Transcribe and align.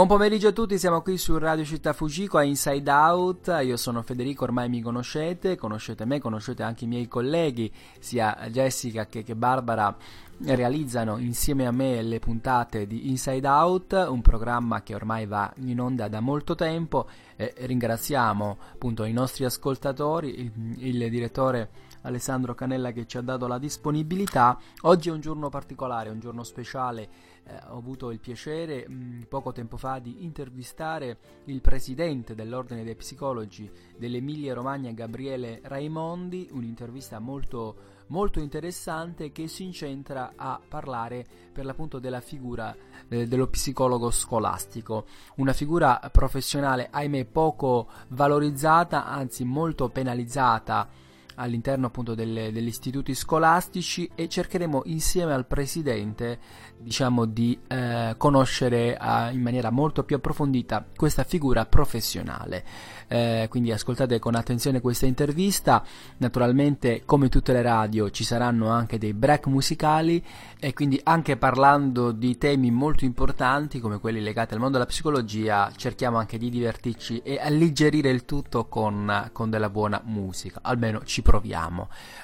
Buon 0.00 0.12
pomeriggio 0.12 0.48
a 0.48 0.52
tutti, 0.52 0.78
siamo 0.78 1.02
qui 1.02 1.18
su 1.18 1.36
Radio 1.36 1.62
Città 1.62 1.92
Fujiko 1.92 2.38
a 2.38 2.42
Inside 2.42 2.90
Out, 2.90 3.60
io 3.62 3.76
sono 3.76 4.00
Federico, 4.00 4.44
ormai 4.44 4.70
mi 4.70 4.80
conoscete, 4.80 5.56
conoscete 5.56 6.06
me, 6.06 6.18
conoscete 6.18 6.62
anche 6.62 6.84
i 6.84 6.88
miei 6.88 7.06
colleghi, 7.06 7.70
sia 7.98 8.48
Jessica 8.48 9.04
che, 9.04 9.22
che 9.22 9.36
Barbara 9.36 9.94
realizzano 10.38 11.18
insieme 11.18 11.66
a 11.66 11.70
me 11.70 12.00
le 12.00 12.18
puntate 12.18 12.86
di 12.86 13.10
Inside 13.10 13.46
Out, 13.46 14.06
un 14.08 14.22
programma 14.22 14.82
che 14.82 14.94
ormai 14.94 15.26
va 15.26 15.52
in 15.56 15.78
onda 15.78 16.08
da 16.08 16.20
molto 16.20 16.54
tempo 16.54 17.06
e 17.36 17.52
ringraziamo 17.58 18.56
appunto 18.72 19.04
i 19.04 19.12
nostri 19.12 19.44
ascoltatori, 19.44 20.40
il, 20.40 20.52
il 20.78 21.10
direttore 21.10 21.68
Alessandro 22.00 22.54
Canella 22.54 22.92
che 22.92 23.06
ci 23.06 23.18
ha 23.18 23.20
dato 23.20 23.46
la 23.46 23.58
disponibilità. 23.58 24.58
Oggi 24.82 25.10
è 25.10 25.12
un 25.12 25.20
giorno 25.20 25.50
particolare, 25.50 26.08
un 26.08 26.20
giorno 26.20 26.42
speciale 26.42 27.29
eh, 27.50 27.60
ho 27.68 27.76
avuto 27.76 28.10
il 28.10 28.20
piacere 28.20 28.86
mh, 28.88 28.92
mm, 28.92 29.22
poco 29.22 29.52
tempo 29.52 29.76
fa 29.76 29.98
di 29.98 30.24
intervistare 30.24 31.18
il 31.46 31.60
presidente 31.60 32.34
dell'Ordine 32.34 32.84
dei 32.84 32.94
Psicologi 32.94 33.70
dell'Emilia 33.96 34.54
Romagna, 34.54 34.92
Gabriele 34.92 35.60
Raimondi, 35.64 36.48
un'intervista 36.52 37.18
molto, 37.18 37.76
molto 38.08 38.40
interessante 38.40 39.32
che 39.32 39.48
si 39.48 39.64
incentra 39.64 40.32
a 40.36 40.60
parlare 40.66 41.26
per 41.52 41.64
l'appunto 41.64 41.98
della 41.98 42.20
figura 42.20 42.74
eh, 43.08 43.26
dello 43.26 43.48
psicologo 43.48 44.10
scolastico, 44.10 45.06
una 45.36 45.52
figura 45.52 45.98
professionale 46.12 46.88
ahimè 46.90 47.24
poco 47.24 47.88
valorizzata, 48.08 49.06
anzi 49.06 49.44
molto 49.44 49.88
penalizzata 49.88 51.08
all'interno 51.40 51.86
appunto 51.86 52.14
delle, 52.14 52.52
degli 52.52 52.66
istituti 52.66 53.14
scolastici 53.14 54.08
e 54.14 54.28
cercheremo 54.28 54.82
insieme 54.86 55.32
al 55.32 55.46
presidente 55.46 56.38
diciamo 56.78 57.24
di 57.24 57.58
eh, 57.66 58.14
conoscere 58.16 58.96
eh, 58.96 59.32
in 59.32 59.40
maniera 59.40 59.70
molto 59.70 60.04
più 60.04 60.16
approfondita 60.16 60.86
questa 60.94 61.24
figura 61.24 61.66
professionale 61.66 62.64
eh, 63.08 63.46
quindi 63.50 63.72
ascoltate 63.72 64.18
con 64.18 64.34
attenzione 64.34 64.80
questa 64.80 65.06
intervista 65.06 65.82
naturalmente 66.18 67.02
come 67.04 67.28
tutte 67.28 67.52
le 67.52 67.62
radio 67.62 68.10
ci 68.10 68.24
saranno 68.24 68.68
anche 68.68 68.98
dei 68.98 69.14
break 69.14 69.46
musicali 69.46 70.24
e 70.58 70.72
quindi 70.74 71.00
anche 71.02 71.36
parlando 71.36 72.12
di 72.12 72.36
temi 72.38 72.70
molto 72.70 73.04
importanti 73.04 73.80
come 73.80 73.98
quelli 73.98 74.20
legati 74.20 74.54
al 74.54 74.60
mondo 74.60 74.74
della 74.74 74.88
psicologia 74.88 75.70
cerchiamo 75.74 76.18
anche 76.18 76.38
di 76.38 76.50
divertirci 76.50 77.20
e 77.22 77.38
alleggerire 77.40 78.10
il 78.10 78.24
tutto 78.24 78.66
con, 78.66 79.30
con 79.32 79.50
della 79.50 79.70
buona 79.70 80.00
musica 80.04 80.60
almeno 80.62 81.02
ci 81.04 81.22
proviamo. 81.22 81.29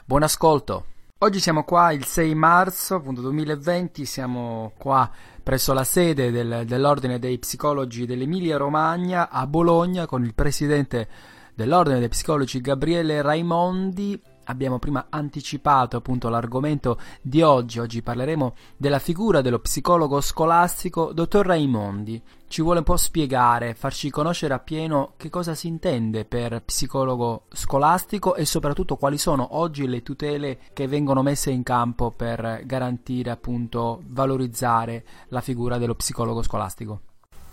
Buon 0.05 0.25
ascolto! 0.25 0.87
Oggi 1.19 1.39
siamo 1.39 1.63
qua 1.63 1.93
il 1.93 2.05
6 2.05 2.35
marzo 2.35 2.97
appunto, 2.97 3.21
2020, 3.21 4.05
siamo 4.05 4.73
qua 4.77 5.09
presso 5.43 5.73
la 5.73 5.85
sede 5.85 6.33
del, 6.33 6.65
dell'Ordine 6.67 7.21
dei 7.21 7.39
Psicologi 7.39 8.05
dell'Emilia 8.05 8.57
Romagna 8.57 9.31
a 9.31 9.47
Bologna 9.47 10.07
con 10.07 10.25
il 10.25 10.35
presidente 10.35 11.09
dell'Ordine 11.55 12.01
dei 12.01 12.09
Psicologi 12.09 12.61
Gabriele 12.61 13.23
Raimondi 13.23 14.21
abbiamo 14.47 14.79
prima 14.79 15.07
anticipato 15.09 15.97
appunto 15.97 16.29
l'argomento 16.29 16.99
di 17.23 17.43
oggi. 17.43 17.79
Oggi 17.79 18.03
parleremo 18.03 18.55
della 18.77 18.99
figura 18.99 19.41
dello 19.41 19.61
psicologo 19.61 20.21
scolastico 20.21 21.13
dottor 21.13 21.47
Raimondi. 21.47 22.21
Ci 22.49 22.63
vuole 22.63 22.79
un 22.79 22.85
po' 22.85 22.97
spiegare, 22.97 23.75
farci 23.75 24.11
conoscere 24.11 24.55
appieno 24.55 25.13
che 25.17 25.31
cosa 25.31 25.55
si 25.55 25.67
intende 25.67 26.25
per 26.25 26.63
psicologo 26.63 27.45
scolastico 27.53 28.37
e 28.37 28.45
soprattutto 28.45 28.97
quali 28.97 29.19
sono 29.19 29.57
oggi 29.57 29.87
le 29.87 30.03
tutele 30.03 30.59
che 30.73 30.87
vengono 30.87 31.23
messe 31.23 31.51
in 31.51 31.63
campo 31.63 32.13
per 32.13 32.63
garantire 32.65 33.31
appunto 33.31 34.03
valorizzare 34.07 35.05
la 35.29 35.41
figura 35.41 35.79
dello 35.79 35.95
psicologo 35.97 36.43
scolastico. 36.43 37.01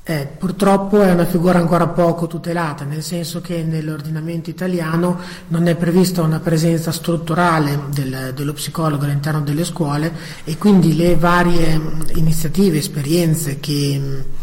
Eh, 0.05 0.27
purtroppo 0.37 1.01
è 1.01 1.13
una 1.13 1.23
figura 1.23 1.59
ancora 1.59 1.87
poco 1.87 2.27
tutelata, 2.27 2.83
nel 2.83 3.01
senso 3.01 3.39
che 3.39 3.63
nell'ordinamento 3.63 4.49
italiano 4.49 5.17
non 5.47 5.67
è 5.67 5.75
prevista 5.77 6.21
una 6.21 6.41
presenza 6.41 6.91
strutturale 6.91 7.83
del, 7.87 8.33
dello 8.35 8.51
psicologo 8.51 9.05
all'interno 9.05 9.39
delle 9.39 9.63
scuole 9.63 10.11
e 10.43 10.57
quindi 10.57 10.97
le 10.97 11.15
varie 11.15 11.79
iniziative, 12.15 12.79
esperienze 12.79 13.61
che 13.61 14.41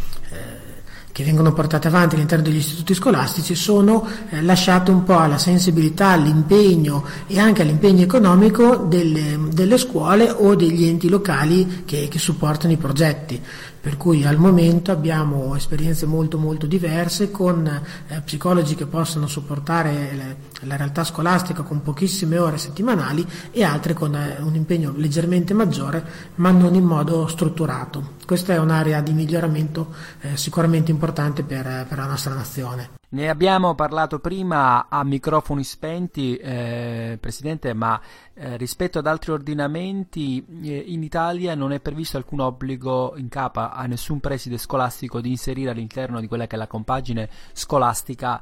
che 1.21 1.27
vengono 1.27 1.53
portate 1.53 1.89
avanti 1.89 2.15
all'interno 2.15 2.45
degli 2.45 2.57
istituti 2.57 2.95
scolastici 2.95 3.55
sono 3.55 4.07
eh, 4.31 4.43
lasciate 4.43 4.91
un 4.91 5.05
po' 5.05 5.19
alla 5.19 5.37
sensibilità, 5.37 6.09
all'impegno 6.09 7.05
e 7.27 7.39
anche 7.39 7.61
all'impegno 7.61 8.03
economico 8.03 8.77
delle, 8.77 9.39
delle 9.53 9.77
scuole 9.77 10.31
o 10.31 10.55
degli 10.55 10.87
enti 10.87 11.11
locali 11.11 11.83
che, 11.85 12.09
che 12.09 12.19
supportano 12.19 12.73
i 12.73 12.79
progetti 12.79 13.41
per 13.81 13.97
cui 13.97 14.27
al 14.27 14.37
momento 14.37 14.93
abbiamo 14.93 15.55
esperienze 15.57 16.07
molto 16.07 16.39
molto 16.39 16.67
diverse 16.67 17.31
con 17.31 17.67
eh, 17.67 18.21
psicologi 18.21 18.75
che 18.75 18.87
possono 18.87 19.27
supportare 19.27 20.13
le, 20.13 20.37
la 20.67 20.77
realtà 20.77 21.03
scolastica 21.05 21.63
con 21.63 21.83
pochissime 21.83 22.39
ore 22.39 22.59
settimanali 22.59 23.27
e 23.51 23.63
altre 23.65 23.95
con 23.95 24.15
eh, 24.15 24.37
un 24.41 24.55
impegno 24.55 24.93
leggermente 24.97 25.55
maggiore 25.55 26.05
ma 26.37 26.51
non 26.51 26.75
in 26.75 26.85
modo 26.85 27.27
strutturato. 27.27 28.19
Questa 28.27 28.53
è 28.53 28.59
un'area 28.59 29.01
di 29.01 29.13
miglioramento 29.13 29.95
eh, 30.21 30.37
sicuramente 30.37 30.91
importante 30.91 31.43
per, 31.43 31.87
per 31.89 31.99
la 31.99 32.07
nostra 32.07 32.35
nazione. 32.35 33.00
Ne 33.13 33.29
abbiamo 33.29 33.75
parlato 33.75 34.21
prima 34.21 34.89
a 34.89 35.03
microfoni 35.03 35.65
spenti, 35.65 36.37
eh, 36.37 37.19
Presidente, 37.21 37.75
ma 37.75 38.01
eh, 38.35 38.57
rispetto 38.57 39.01
ad 39.01 39.09
altri 39.09 39.33
ordinamenti 39.33 40.47
eh, 40.63 40.77
in 40.77 41.03
Italia 41.03 41.57
non 41.57 41.73
è 41.73 41.81
previsto 41.81 42.19
alcun 42.19 42.39
obbligo 42.39 43.15
in 43.17 43.29
capo 43.29 43.59
a 43.69 43.85
nessun 43.87 44.21
preside 44.21 44.59
scolastico 44.59 45.21
di 45.21 45.31
inserire 45.31 45.71
all'interno 45.71 46.21
di 46.21 46.29
quella 46.29 46.47
che 46.47 46.55
è 46.55 46.59
la 46.59 46.69
compagine 46.69 47.29
scolastica 47.53 48.41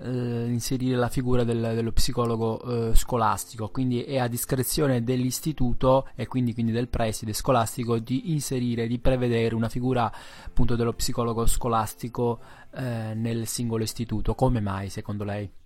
eh, 0.00 0.46
inserire 0.46 0.96
la 0.96 1.08
figura 1.08 1.44
del, 1.44 1.72
dello 1.74 1.92
psicologo 1.92 2.90
eh, 2.90 2.94
scolastico, 2.94 3.68
quindi 3.68 4.02
è 4.02 4.18
a 4.18 4.28
discrezione 4.28 5.02
dell'istituto 5.02 6.08
e 6.14 6.26
quindi, 6.26 6.54
quindi, 6.54 6.72
del 6.72 6.88
preside 6.88 7.32
scolastico 7.32 7.98
di 7.98 8.32
inserire, 8.32 8.86
di 8.86 8.98
prevedere 8.98 9.54
una 9.54 9.68
figura 9.68 10.10
appunto 10.44 10.76
dello 10.76 10.92
psicologo 10.92 11.46
scolastico 11.46 12.40
eh, 12.74 13.14
nel 13.14 13.46
singolo 13.46 13.82
istituto. 13.82 14.34
Come 14.34 14.60
mai 14.60 14.88
secondo 14.88 15.24
lei? 15.24 15.57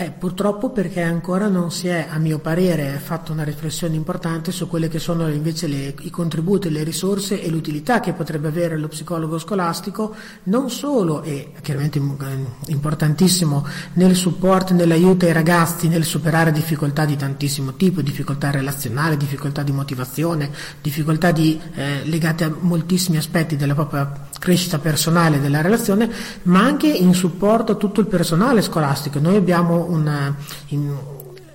Eh, 0.00 0.12
purtroppo 0.12 0.70
perché 0.70 1.02
ancora 1.02 1.48
non 1.48 1.70
si 1.70 1.86
è, 1.88 2.06
a 2.08 2.16
mio 2.16 2.38
parere, 2.38 2.98
fatto 3.04 3.32
una 3.32 3.42
riflessione 3.42 3.96
importante 3.96 4.50
su 4.50 4.66
quelle 4.66 4.88
che 4.88 4.98
sono 4.98 5.28
invece 5.28 5.66
le, 5.66 5.94
i 6.00 6.08
contributi, 6.08 6.70
le 6.70 6.84
risorse 6.84 7.42
e 7.42 7.50
l'utilità 7.50 8.00
che 8.00 8.14
potrebbe 8.14 8.48
avere 8.48 8.78
lo 8.78 8.88
psicologo 8.88 9.38
scolastico, 9.38 10.14
non 10.44 10.70
solo 10.70 11.22
e 11.22 11.52
chiaramente 11.60 11.98
eh, 11.98 12.72
importantissimo 12.72 13.66
nel 13.94 14.16
supporto 14.16 14.72
nell'aiuto 14.72 15.26
ai 15.26 15.32
ragazzi 15.32 15.86
nel 15.86 16.04
superare 16.04 16.50
difficoltà 16.50 17.04
di 17.04 17.16
tantissimo 17.16 17.74
tipo, 17.74 18.00
difficoltà 18.00 18.50
relazionali, 18.50 19.18
difficoltà 19.18 19.62
di 19.62 19.72
motivazione, 19.72 20.50
difficoltà 20.80 21.30
di, 21.30 21.60
eh, 21.74 22.04
legate 22.04 22.44
a 22.44 22.56
moltissimi 22.58 23.18
aspetti 23.18 23.54
della 23.54 23.74
propria 23.74 24.29
crescita 24.40 24.78
personale 24.78 25.38
della 25.38 25.60
relazione, 25.60 26.10
ma 26.44 26.60
anche 26.60 26.88
in 26.88 27.12
supporto 27.12 27.72
a 27.72 27.74
tutto 27.76 28.00
il 28.00 28.06
personale 28.06 28.62
scolastico. 28.62 29.20
Noi 29.20 29.36
abbiamo 29.36 29.84
una, 29.84 30.34
in, 30.68 30.90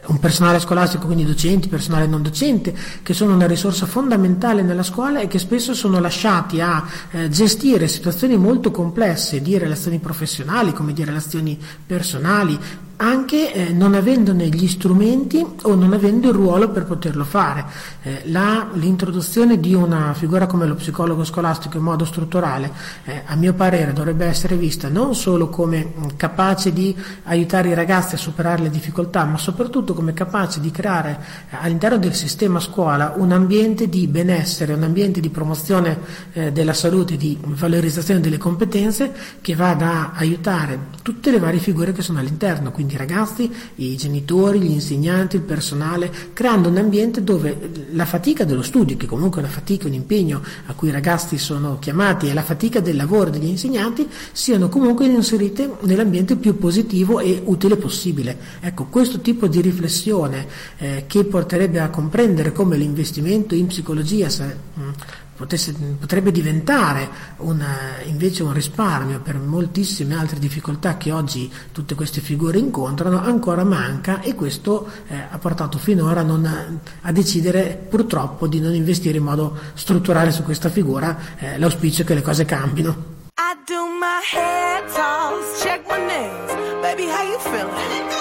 un 0.06 0.20
personale 0.20 0.60
scolastico, 0.60 1.08
quindi 1.08 1.26
docenti, 1.26 1.68
personale 1.68 2.06
non 2.06 2.22
docente, 2.22 2.76
che 3.02 3.14
sono 3.14 3.34
una 3.34 3.48
risorsa 3.48 3.88
fondamentale 3.88 4.62
nella 4.62 4.84
scuola 4.84 5.20
e 5.20 5.28
che 5.28 5.40
spesso 5.40 5.74
sono 5.74 6.00
lasciati 6.00 6.62
a 6.62 6.86
eh, 7.10 7.28
gestire 7.30 7.88
situazioni 7.88 8.38
molto 8.38 8.70
complesse 8.70 9.42
di 9.42 9.58
relazioni 9.58 9.98
professionali 9.98 10.72
come 10.72 10.94
di 10.94 11.04
relazioni 11.04 11.60
personali, 11.86 12.58
anche 12.98 13.54
eh, 13.54 13.74
non 13.74 13.94
avendone 13.94 14.48
gli 14.48 14.68
strumenti 14.68 15.46
o 15.64 15.76
non 15.76 15.94
avendo 15.94 16.30
il 16.30 16.34
ruolo 16.34 16.70
per 16.70 16.86
poterlo 16.86 17.24
fare. 17.24 17.66
Eh, 18.02 18.22
la, 18.26 18.68
l'introduzione 18.74 19.60
di 19.60 19.74
una 19.74 20.14
figura 20.14 20.48
come 20.48 20.66
lo 20.66 20.76
psicologo 20.76 21.24
scolastico 21.24 21.78
in 21.78 21.84
modo 21.84 22.06
strutturale, 22.06 22.72
eh, 23.04 23.24
a 23.26 23.36
mio 23.36 23.54
parere, 23.54 23.92
dovrebbe 23.92 24.26
essere 24.26 24.56
vista 24.56 24.88
non 24.88 25.14
solo 25.14 25.50
come 25.50 25.92
mh, 25.94 26.08
capace 26.16 26.72
di 26.72 26.96
aiutare 27.24 27.70
i 27.70 27.74
ragazzi 27.74 28.16
a 28.16 28.18
superare 28.18 28.62
le 28.64 28.70
difficoltà, 28.70 29.26
ma 29.26 29.38
soprattutto 29.38 29.94
come 29.94 30.14
capace 30.14 30.62
di 30.62 30.72
creare 30.72 31.20
eh, 31.50 31.58
all'interno 31.60 31.98
del 31.98 32.14
sistema 32.14 32.60
scuola 32.60 33.14
un 33.18 33.32
ambiente 33.32 33.90
di 33.90 34.08
benessere, 34.08 34.74
un 34.74 34.84
ambiente 34.84 35.20
di 35.20 35.30
promozione 35.30 36.00
eh, 36.34 36.52
della 36.52 36.74
salute, 36.74 37.18
di 37.18 37.38
valorizzazione 37.42 38.22
delle 38.22 38.38
competenze 38.38 39.14
che 39.42 39.56
vada 39.56 39.88
a 39.88 40.12
aiutare 40.16 40.80
tutte 41.02 41.32
le 41.32 41.40
varie 41.40 41.60
figure 41.60 41.92
che 41.92 42.02
sono 42.02 42.20
all'interno. 42.20 42.72
Quindi 42.72 42.85
quindi 42.86 42.94
i 42.94 42.98
ragazzi, 42.98 43.52
i 43.76 43.96
genitori, 43.98 44.60
gli 44.60 44.72
insegnanti, 44.72 45.36
il 45.36 45.42
personale, 45.42 46.12
creando 46.34 46.70
un 46.70 46.78
ambiente 46.78 47.24
dove 47.24 47.88
la 47.92 48.06
fatica 48.06 48.46
dello 48.46 48.62
studio, 48.62 48.96
che 48.96 49.08
comunque 49.08 49.42
è 49.42 49.44
una 49.44 49.54
fatica, 49.54 49.88
un 49.88 49.94
impegno 49.94 50.42
a 50.68 50.74
cui 50.74 50.90
i 50.90 50.92
ragazzi 50.92 51.38
sono 51.38 51.80
chiamati, 51.80 52.30
e 52.30 52.34
la 52.34 52.44
fatica 52.44 52.80
del 52.80 52.96
lavoro 52.96 53.30
degli 53.30 53.48
insegnanti, 53.48 54.08
siano 54.32 54.70
comunque 54.70 55.06
inserite 55.06 55.78
nell'ambiente 55.82 56.36
più 56.36 56.58
positivo 56.58 57.20
e 57.20 57.42
utile 57.44 57.76
possibile. 57.76 58.38
Ecco, 58.60 58.86
questo 58.86 59.20
tipo 59.20 59.48
di 59.48 59.62
riflessione 59.62 60.46
eh, 60.78 61.06
che 61.08 61.24
porterebbe 61.26 61.80
a 61.80 61.90
comprendere 61.90 62.52
come 62.52 62.78
l'investimento 62.78 63.56
in 63.56 63.68
psicologia 63.68 64.28
mm, 64.28 64.90
potesse, 65.36 65.74
potrebbe 65.74 66.32
diventare 66.32 67.10
una, 67.38 68.00
invece 68.06 68.44
un 68.44 68.54
risparmio 68.54 69.20
per 69.20 69.38
moltissime 69.38 70.16
altre 70.16 70.40
difficoltà 70.40 70.98
che 70.98 71.12
oggi 71.12 71.52
tutte 71.72 71.96
queste 71.96 72.22
figure 72.22 72.58
incontrano, 72.58 73.22
ancora 73.22 73.64
manca 73.64 74.22
e 74.22 74.36
questo 74.36 74.90
eh, 75.08 75.16
ha 75.30 75.38
portato 75.38 75.78
finora 75.78 76.22
non, 76.22 76.80
a 77.02 77.12
decidere 77.12 77.86
purtroppo 77.90 78.48
di 78.48 78.60
non 78.60 78.74
investire 78.74 79.18
in 79.18 79.24
modo 79.24 79.58
strutturale 79.74 80.32
su 80.32 80.44
questa 80.44 80.70
figura, 80.70 81.18
eh, 81.38 81.58
l'auspicio 81.58 82.04
è 82.04 82.06
che 82.06 82.14
le 82.14 82.22
cose 82.22 82.46
cambino. 82.46 83.14
I 83.38 83.56
do 83.66 83.86
my 84.00 84.22
hair 84.34 84.84
toss, 84.94 85.62
check 85.62 85.86
my 85.90 85.98
nails, 86.06 86.52
baby 86.82 87.04
how 87.04 87.24
you 87.24 87.40
feeling? 87.40 88.15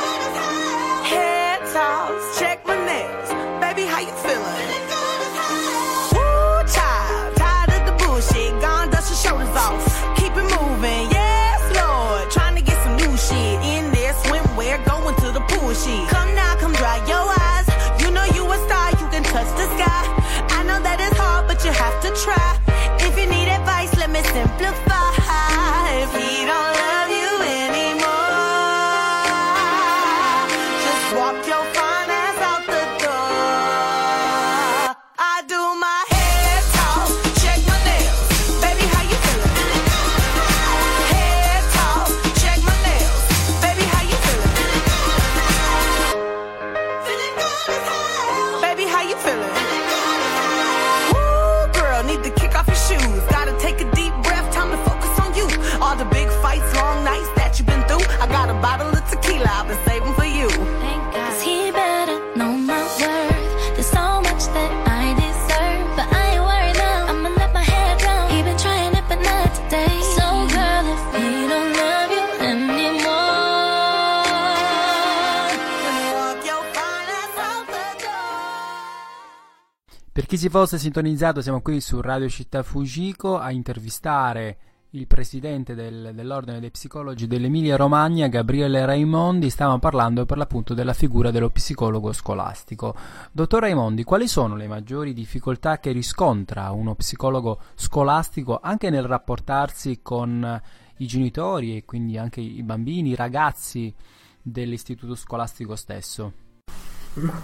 Chi 80.34 80.40
si 80.40 80.48
fosse 80.48 80.78
sintonizzato, 80.78 81.40
siamo 81.40 81.60
qui 81.60 81.80
su 81.80 82.00
Radio 82.00 82.28
Città 82.28 82.64
Fujiko 82.64 83.38
a 83.38 83.52
intervistare 83.52 84.56
il 84.90 85.06
presidente 85.06 85.76
del- 85.76 86.10
dell'Ordine 86.12 86.58
dei 86.58 86.72
Psicologi 86.72 87.28
dell'Emilia 87.28 87.76
Romagna, 87.76 88.26
Gabriele 88.26 88.84
Raimondi. 88.84 89.48
Stavamo 89.48 89.78
parlando 89.78 90.26
per 90.26 90.36
l'appunto 90.36 90.74
della 90.74 90.92
figura 90.92 91.30
dello 91.30 91.50
psicologo 91.50 92.12
scolastico. 92.12 92.96
Dottor 93.30 93.60
Raimondi, 93.60 94.02
quali 94.02 94.26
sono 94.26 94.56
le 94.56 94.66
maggiori 94.66 95.12
difficoltà 95.12 95.78
che 95.78 95.92
riscontra 95.92 96.72
uno 96.72 96.96
psicologo 96.96 97.60
scolastico 97.76 98.58
anche 98.60 98.90
nel 98.90 99.04
rapportarsi 99.04 100.00
con 100.02 100.60
i 100.96 101.06
genitori 101.06 101.76
e 101.76 101.84
quindi 101.84 102.18
anche 102.18 102.40
i 102.40 102.64
bambini, 102.64 103.10
i 103.10 103.14
ragazzi 103.14 103.94
dell'istituto 104.42 105.14
scolastico 105.14 105.76
stesso? 105.76 106.43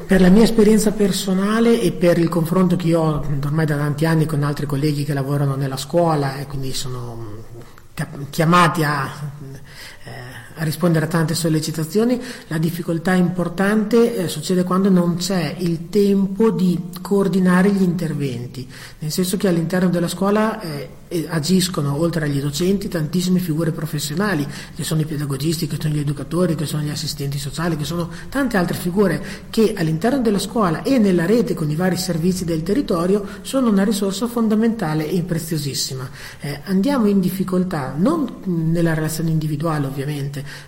Per 0.06 0.20
la 0.20 0.30
mia 0.30 0.42
esperienza 0.42 0.90
personale 0.90 1.80
e 1.80 1.92
per 1.92 2.18
il 2.18 2.28
confronto 2.28 2.74
che 2.74 2.88
io 2.88 3.00
ho 3.00 3.24
ormai 3.44 3.66
da 3.66 3.76
tanti 3.76 4.04
anni 4.04 4.26
con 4.26 4.42
altri 4.42 4.66
colleghi 4.66 5.04
che 5.04 5.14
lavorano 5.14 5.54
nella 5.54 5.76
scuola 5.76 6.38
e 6.38 6.46
quindi 6.46 6.72
sono 6.72 7.44
chiamati 8.30 8.82
a, 8.82 9.08
a 10.60 10.64
rispondere 10.64 11.06
a 11.06 11.08
tante 11.08 11.34
sollecitazioni, 11.34 12.20
la 12.48 12.58
difficoltà 12.58 13.14
importante 13.14 14.14
eh, 14.14 14.28
succede 14.28 14.62
quando 14.62 14.90
non 14.90 15.16
c'è 15.16 15.56
il 15.58 15.88
tempo 15.88 16.50
di 16.50 16.78
coordinare 17.00 17.70
gli 17.70 17.82
interventi, 17.82 18.68
nel 18.98 19.10
senso 19.10 19.38
che 19.38 19.48
all'interno 19.48 19.88
della 19.88 20.08
scuola 20.08 20.60
eh, 20.60 20.98
eh, 21.10 21.26
agiscono 21.28 21.98
oltre 21.98 22.26
agli 22.26 22.40
docenti 22.40 22.88
tantissime 22.88 23.40
figure 23.40 23.72
professionali, 23.72 24.46
che 24.74 24.84
sono 24.84 25.00
i 25.00 25.04
pedagogisti, 25.04 25.66
che 25.66 25.76
sono 25.80 25.94
gli 25.94 25.98
educatori, 25.98 26.54
che 26.54 26.66
sono 26.66 26.82
gli 26.82 26.90
assistenti 26.90 27.38
sociali, 27.38 27.76
che 27.76 27.84
sono 27.84 28.08
tante 28.28 28.56
altre 28.56 28.76
figure 28.76 29.22
che 29.50 29.74
all'interno 29.76 30.20
della 30.20 30.38
scuola 30.38 30.82
e 30.82 30.98
nella 30.98 31.26
rete 31.26 31.54
con 31.54 31.68
i 31.68 31.74
vari 31.74 31.96
servizi 31.96 32.44
del 32.44 32.62
territorio 32.62 33.26
sono 33.42 33.68
una 33.68 33.82
risorsa 33.82 34.28
fondamentale 34.28 35.08
e 35.08 35.22
preziosissima. 35.22 36.08
Eh, 36.40 36.60
andiamo 36.64 37.06
in 37.06 37.18
difficoltà 37.18 37.94
non 37.96 38.36
nella 38.44 38.94
relazione 38.94 39.30
individuale 39.30 39.86
ovviamente, 39.86 39.99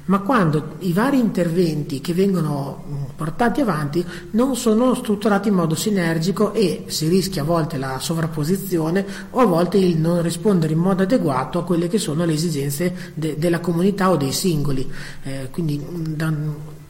ma 0.06 0.20
quando 0.20 0.76
i 0.80 0.92
vari 0.92 1.18
interventi 1.18 2.00
che 2.00 2.12
vengono 2.14 2.84
mh, 2.86 2.94
portati 3.16 3.60
avanti 3.60 4.04
non 4.32 4.56
sono 4.56 4.94
strutturati 4.94 5.48
in 5.48 5.54
modo 5.54 5.74
sinergico 5.74 6.52
e 6.52 6.84
si 6.86 7.08
rischia 7.08 7.42
a 7.42 7.44
volte 7.44 7.76
la 7.78 7.98
sovrapposizione 7.98 9.04
o 9.30 9.40
a 9.40 9.46
volte 9.46 9.78
il 9.78 9.96
non 9.98 10.22
rispondere 10.22 10.72
in 10.72 10.78
modo 10.78 11.02
adeguato 11.02 11.58
a 11.58 11.64
quelle 11.64 11.88
che 11.88 11.98
sono 11.98 12.24
le 12.24 12.32
esigenze 12.32 13.12
de- 13.14 13.36
della 13.38 13.60
comunità 13.60 14.10
o 14.10 14.16
dei 14.16 14.32
singoli. 14.32 14.90
Eh, 15.22 15.48
quindi 15.50 15.78
mh, 15.78 16.14
da- 16.14 16.80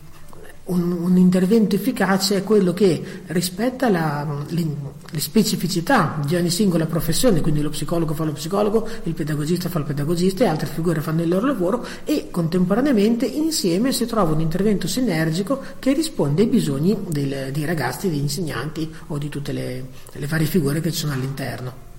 un, 0.72 0.92
un 0.92 1.16
intervento 1.16 1.74
efficace 1.76 2.36
è 2.36 2.42
quello 2.44 2.72
che 2.72 3.02
rispetta 3.26 3.88
la- 3.88 4.44
le, 4.48 4.66
le 5.10 5.20
specificità 5.20 6.20
di 6.26 6.34
ogni 6.36 6.50
singola 6.50 6.86
professione, 6.86 7.40
quindi 7.40 7.60
lo 7.60 7.70
psicologo 7.70 8.14
fa 8.14 8.24
lo 8.24 8.32
psicologo, 8.32 8.88
il 9.04 9.14
pedagogista 9.14 9.68
fa 9.68 9.78
il 9.78 9.84
pedagogista 9.84 10.44
e 10.44 10.46
altre 10.48 10.66
figure 10.66 11.00
fanno 11.00 11.22
il 11.22 11.28
loro 11.28 11.46
lavoro 11.46 11.86
e 12.04 12.28
contemporaneamente 12.30 13.26
insieme 13.26 13.92
si 13.92 14.06
trova 14.06 14.32
un 14.32 14.40
intervento 14.40 14.86
sinergico 14.86 15.60
che 15.78 15.92
risponde 15.92 16.42
ai 16.42 16.48
bisogni 16.48 16.96
del- 17.08 17.50
dei 17.52 17.64
ragazzi, 17.64 18.08
degli 18.08 18.18
insegnanti 18.18 18.90
o 19.08 19.18
di 19.18 19.28
tutte 19.28 19.52
le, 19.52 19.84
le 20.12 20.26
varie 20.26 20.46
figure 20.46 20.80
che 20.80 20.90
ci 20.90 20.98
sono 20.98 21.12
all'interno. 21.12 21.90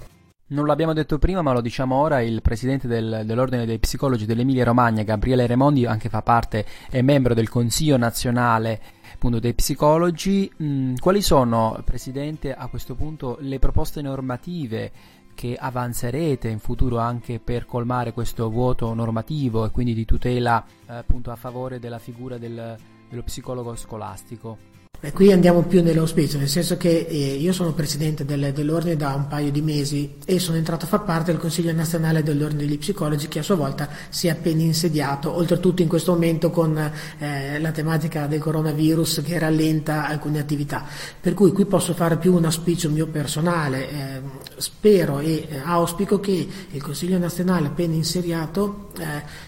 Non 0.46 0.68
l'abbiamo 0.68 0.94
detto 0.94 1.18
prima, 1.18 1.42
ma 1.42 1.54
lo 1.54 1.62
diciamo 1.62 1.96
ora, 1.96 2.22
il 2.22 2.42
presidente 2.42 2.88
del- 2.88 3.24
dell'Ordine 3.26 3.66
dei 3.66 3.80
Psicologi 3.80 4.26
dell'Emilia 4.26 4.66
Romagna, 4.66 5.02
Gabriele 5.04 5.48
Remondi, 5.48 5.86
anche 5.86 6.10
fa 6.10 6.22
parte, 6.22 6.66
è 6.90 7.02
membro 7.02 7.34
del 7.34 7.50
Consiglio 7.50 7.98
Nazionale 7.98 8.80
appunto, 9.14 9.40
dei 9.40 9.54
Psicologi. 9.54 10.52
Mm, 10.62 10.96
quali 11.00 11.22
sono, 11.22 11.82
Presidente, 11.84 12.54
a 12.54 12.68
questo 12.68 12.94
punto 12.94 13.38
le 13.40 13.58
proposte 13.58 14.02
normative 14.02 14.92
che 15.34 15.56
avanzerete 15.60 16.50
in 16.50 16.60
futuro 16.60 17.00
anche 17.00 17.40
per 17.40 17.66
colmare 17.66 18.12
questo 18.14 18.50
vuoto 18.52 18.94
normativo 18.94 19.66
e 19.66 19.72
quindi 19.72 19.96
di 19.96 20.06
tutela 20.06 20.64
eh, 20.88 20.94
appunto 20.94 21.32
a 21.32 21.36
favore 21.36 21.80
della 21.80 21.98
figura 21.98 22.38
del- 22.38 22.76
dello 23.10 23.24
psicologo 23.24 23.76
scolastico? 23.76 24.72
Qui 25.14 25.32
andiamo 25.34 25.64
più 25.64 25.84
nell'auspicio, 25.84 26.38
nel 26.38 26.48
senso 26.48 26.78
che 26.78 27.06
eh, 27.08 27.36
io 27.36 27.52
sono 27.52 27.74
presidente 27.74 28.24
del- 28.24 28.54
dell'ordine 28.54 28.96
da 28.96 29.14
un 29.14 29.28
paio 29.28 29.52
di 29.52 29.62
mesi 29.62 30.16
e 30.26 30.40
sono 30.40 30.58
entrato 30.58 30.86
a 30.86 30.88
far 30.88 31.04
parte 31.04 31.32
del 31.32 31.42
Consiglio 31.42 31.74
nazionale 31.74 32.24
dell'ordine 32.24 32.62
degli 32.66 32.78
psicologi 32.80 33.28
che 33.28 33.40
a 33.40 33.44
sua 33.44 33.56
volta 33.56 33.90
si 34.10 34.28
è 34.28 34.30
appena 34.32 34.62
insediato, 34.62 35.36
oltretutto 35.36 35.82
in 35.82 35.90
questo 35.90 36.14
momento 36.14 36.52
con 36.52 36.78
eh, 37.20 37.60
la 37.60 37.72
tematica 37.72 38.28
del 38.28 38.40
coronavirus 38.40 39.22
che 39.24 39.38
rallenta 39.38 40.08
alcune 40.08 40.40
attività. 40.40 40.86
Per 41.20 41.34
cui 41.34 41.52
qui 41.52 41.66
posso 41.66 41.94
fare 41.94 42.18
più 42.18 42.34
un 42.34 42.46
auspicio 42.46 42.90
mio 42.90 43.08
personale, 43.08 43.90
eh, 43.90 44.22
spero 44.56 45.20
e 45.20 45.48
auspico 45.64 46.22
che 46.22 46.48
il 46.72 46.82
Consiglio 46.82 47.18
nazionale 47.18 47.68
appena 47.68 47.94
insediato 47.94 48.92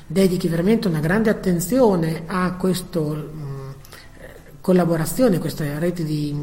dedichi 0.05 0.47
veramente 0.47 0.87
una 0.87 0.99
grande 0.99 1.29
attenzione 1.29 2.23
a 2.25 2.55
questo 2.55 3.44
collaborazione, 4.65 5.37
questa 5.37 5.77
rete 5.77 6.03
di 6.03 6.35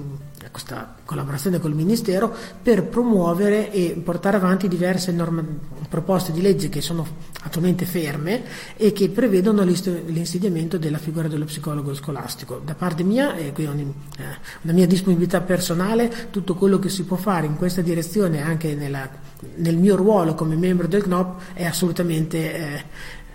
questa 0.52 0.94
collaborazione 1.04 1.58
col 1.58 1.74
Ministero 1.74 2.32
per 2.62 2.84
promuovere 2.84 3.72
e 3.72 4.00
portare 4.00 4.36
avanti 4.36 4.68
diverse 4.68 5.10
norma- 5.10 5.44
proposte 5.88 6.30
di 6.30 6.40
legge 6.40 6.68
che 6.68 6.80
sono 6.80 7.04
attualmente 7.42 7.84
ferme 7.84 8.44
e 8.76 8.92
che 8.92 9.08
prevedono 9.08 9.64
l'insediamento 9.64 10.78
della 10.78 10.98
figura 10.98 11.26
dello 11.26 11.46
psicologo 11.46 11.94
scolastico. 11.94 12.60
Da 12.64 12.76
parte 12.76 13.02
mia, 13.02 13.34
e 13.34 13.52
qui 13.52 13.66
ho 13.66 13.72
un- 13.72 13.92
eh, 14.18 14.24
una 14.62 14.72
mia 14.72 14.86
disponibilità 14.86 15.40
personale, 15.40 16.28
tutto 16.30 16.54
quello 16.54 16.78
che 16.78 16.90
si 16.90 17.02
può 17.02 17.16
fare 17.16 17.46
in 17.46 17.56
questa 17.56 17.80
direzione 17.80 18.40
anche 18.40 18.76
nella- 18.76 19.10
nel 19.56 19.76
mio 19.76 19.96
ruolo 19.96 20.34
come 20.36 20.54
membro 20.54 20.86
del 20.86 21.02
CNOP 21.02 21.54
è 21.54 21.64
assolutamente 21.64 22.54
eh, 22.54 22.84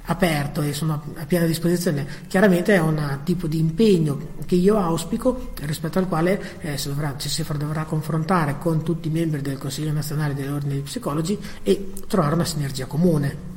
aperto 0.08 0.62
e 0.62 0.74
sono 0.74 1.02
a 1.16 1.26
piena 1.26 1.46
disposizione. 1.46 2.06
Chiaramente 2.28 2.74
è 2.74 2.80
un 2.80 3.20
tipo 3.24 3.48
di 3.48 3.60
impegno 3.60 4.36
che 4.46 4.56
io 4.56 4.78
auspico 4.78 5.52
rispetto 5.62 6.00
al 6.00 6.08
quale 6.08 6.60
eh, 6.62 6.78
si 6.78 6.88
dovrà, 6.88 7.16
ci 7.18 7.30
si 7.30 7.46
dovrà 7.58 7.84
confrontare 7.84 8.58
con 8.58 8.84
tutti 8.84 9.08
i 9.08 9.12
membri 9.12 9.42
del 9.42 9.58
Consiglio 9.58 9.92
nazionale 9.92 10.34
dell'Ordine 10.34 10.74
dei 10.74 10.82
Psicologi 10.82 11.38
e 11.64 11.94
trovare 12.08 12.36
una 12.36 12.46
sinergia 12.46 12.86
comune. 12.86 13.56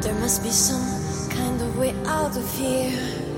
There 0.00 0.18
must 0.18 0.42
be 0.42 0.50
some 0.50 0.82
kind 1.28 1.60
of 1.60 1.76
way 1.76 1.94
out 2.04 2.36
of 2.36 2.58
here. 2.58 3.30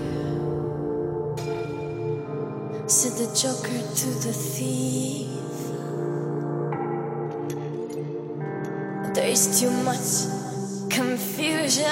Said 2.87 3.13
the 3.17 3.31
joker 3.35 3.81
to 3.95 4.07
the 4.21 4.33
thief. 4.33 5.29
There 9.13 9.31
is 9.31 9.61
too 9.61 9.71
much 9.85 10.34
confusion. 10.95 11.85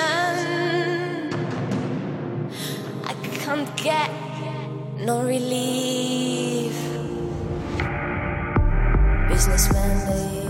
I 3.04 3.14
can't 3.42 3.76
get 3.76 4.10
no 4.98 5.24
relief. 5.24 6.76
Businessmen, 9.28 10.41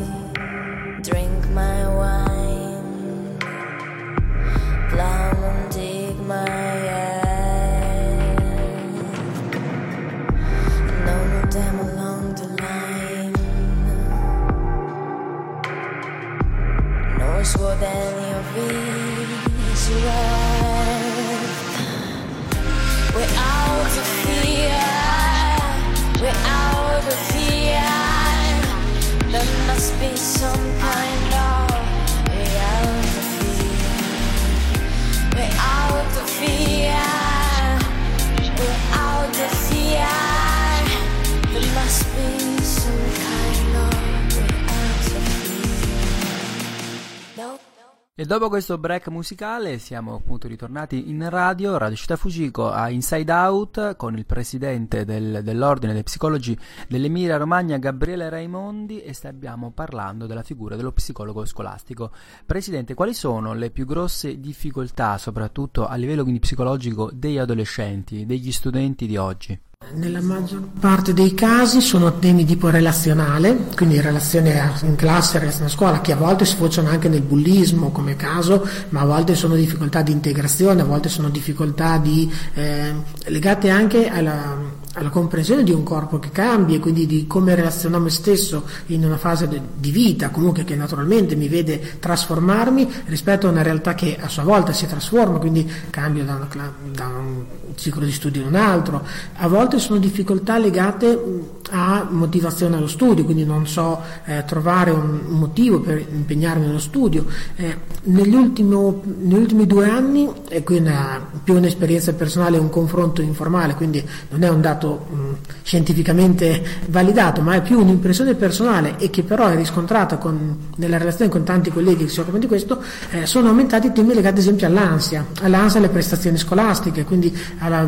E 48.23 48.25
dopo 48.25 48.49
questo 48.49 48.79
break 48.79 49.09
musicale 49.09 49.81
siamo 49.81 50.15
appunto 50.15 50.47
ritornati 50.47 51.11
in 51.11 51.29
radio, 51.29 51.77
Radio 51.77 51.97
Città 51.97 52.15
Fujiko 52.15 52.71
a 52.71 52.89
Inside 52.89 53.33
Out 53.33 53.97
con 53.97 54.17
il 54.17 54.27
presidente 54.27 55.05
del, 55.05 55.41
dell'Ordine 55.43 55.93
dei 55.93 56.05
Psicologi 56.05 56.57
dell'Emilia 56.87 57.37
Romagna 57.37 57.79
Gabriele 57.79 58.29
Raimondi 58.29 59.03
e 59.03 59.13
stiamo 59.13 59.73
parlando 59.73 60.27
della 60.27 60.45
figura 60.45 60.77
dello 60.77 60.93
psicologo 60.93 61.45
scolastico. 61.45 62.13
Presidente, 62.47 62.95
quali 62.95 63.13
sono 63.13 63.55
le 63.55 63.71
più 63.71 63.87
grosse 63.87 64.39
difficoltà, 64.39 65.19
soprattutto 65.19 65.89
a 65.89 65.97
livello 65.97 66.23
quindi 66.23 66.39
psicologico, 66.39 67.11
degli 67.13 67.39
adolescenti, 67.39 68.25
degli 68.25 68.53
studenti 68.53 69.09
di 69.09 69.17
oggi? 69.17 69.61
Nella 69.95 70.21
maggior 70.23 70.63
parte 70.81 71.13
dei 71.13 71.35
casi 71.35 71.81
sono 71.83 72.19
temi 72.19 72.47
tipo 72.47 72.71
relazionale, 72.71 73.67
quindi 73.77 74.01
relazione 74.01 74.73
in 74.85 74.97
classe, 74.97 75.39
relazione 75.39 75.67
a 75.67 75.71
scuola, 75.71 76.01
che 76.01 76.13
a 76.13 76.17
volte 76.17 76.47
sfociano 76.47 76.89
anche 76.89 77.09
nel 77.09 77.21
bullismo 77.21 77.91
come 77.91 78.17
caso, 78.17 78.67
ma 78.91 79.01
a 79.01 79.05
volte 79.05 79.35
sono 79.35 79.55
difficoltà 79.55 80.01
di 80.01 80.13
integrazione, 80.13 80.81
a 80.81 80.87
volte 80.87 81.11
sono 81.11 81.29
difficoltà 81.29 81.99
di, 81.99 82.33
eh, 82.55 82.95
legate 83.27 83.69
anche 83.69 84.09
alla, 84.09 84.72
alla 84.93 85.09
comprensione 85.09 85.63
di 85.63 85.73
un 85.73 85.83
corpo 85.83 86.19
che 86.19 86.31
cambia 86.31 86.77
e 86.77 86.79
quindi 86.79 87.07
di 87.07 87.27
come 87.27 87.55
relaziono 87.55 87.99
me 87.99 88.11
stesso 88.11 88.65
in 88.87 89.05
una 89.05 89.17
fase 89.17 89.49
di 89.75 89.91
vita, 89.91 90.31
comunque 90.31 90.65
che 90.65 90.77
naturalmente 90.77 91.35
mi 91.35 91.49
vede 91.49 91.99
trasformarmi 91.99 92.89
rispetto 93.07 93.47
a 93.47 93.51
una 93.51 93.63
realtà 93.63 93.95
che 93.95 94.19
a 94.21 94.29
sua 94.29 94.43
volta 94.43 94.73
si 94.73 94.87
trasforma, 94.87 95.39
quindi 95.39 95.71
cambio 95.91 96.25
da, 96.25 96.35
una, 96.35 96.73
da 96.91 97.07
un 97.07 97.45
ciclo 97.75 98.05
di 98.05 98.13
studio 98.13 98.43
ad 98.43 98.49
un 98.49 98.55
altro. 98.55 99.05
A 99.35 99.49
volte 99.49 99.79
sono 99.79 99.99
difficoltà 99.99 100.59
legate 100.59 101.61
a 101.71 102.07
motivazione 102.11 102.77
allo 102.77 102.87
studio, 102.87 103.25
quindi 103.25 103.45
non 103.45 103.67
so 103.67 104.01
eh, 104.25 104.45
trovare 104.45 104.91
un, 104.91 105.21
motivo 105.29 105.81
per 105.81 105.99
impegnarmi 105.99 106.67
nello 106.67 106.79
studio. 106.79 107.25
Eh, 107.57 107.77
negli, 108.05 108.35
ultimo, 108.35 109.03
negli, 109.05 109.39
ultimi 109.39 109.67
due 109.67 109.89
anni, 109.89 110.29
e 110.49 110.63
qui 110.63 110.79
una, 110.79 111.21
più 111.43 111.55
un'esperienza 111.55 112.13
personale, 112.13 112.59
un 112.59 112.71
confronto 112.71 113.23
informale, 113.23 113.75
quindi 113.75 114.05
non 114.31 114.43
è 114.43 114.49
un 114.49 114.61
dato 114.61 114.82
mh, 114.89 115.17
scientificamente 115.63 116.63
validato, 116.87 117.41
ma 117.41 117.55
è 117.55 117.63
più 117.63 117.81
un'impressione 117.81 118.35
personale 118.35 118.97
e 118.99 119.11
che 119.11 119.23
però 119.23 119.47
è 119.49 119.57
riscontrata 119.57 120.17
con, 120.17 120.71
nella 120.77 120.99
relazione 120.99 121.31
con 121.31 121.45
tanti 121.45 121.71
colleghi 121.71 122.05
che 122.05 122.11
si 122.11 122.21
occupano 122.21 122.41
di 122.41 122.47
questo, 122.47 122.83
eh, 123.11 123.27
sono 123.27 123.49
aumentati 123.49 123.89
i 123.89 123.93
temi 123.93 124.15
legati 124.15 124.35
ad 124.35 124.39
esempio 124.39 124.67
all'ansia, 124.67 125.27
all'ansia 125.43 125.79
alle 125.79 125.89
prestazioni 125.89 126.37
scolastiche, 126.37 127.05
quindi 127.05 127.37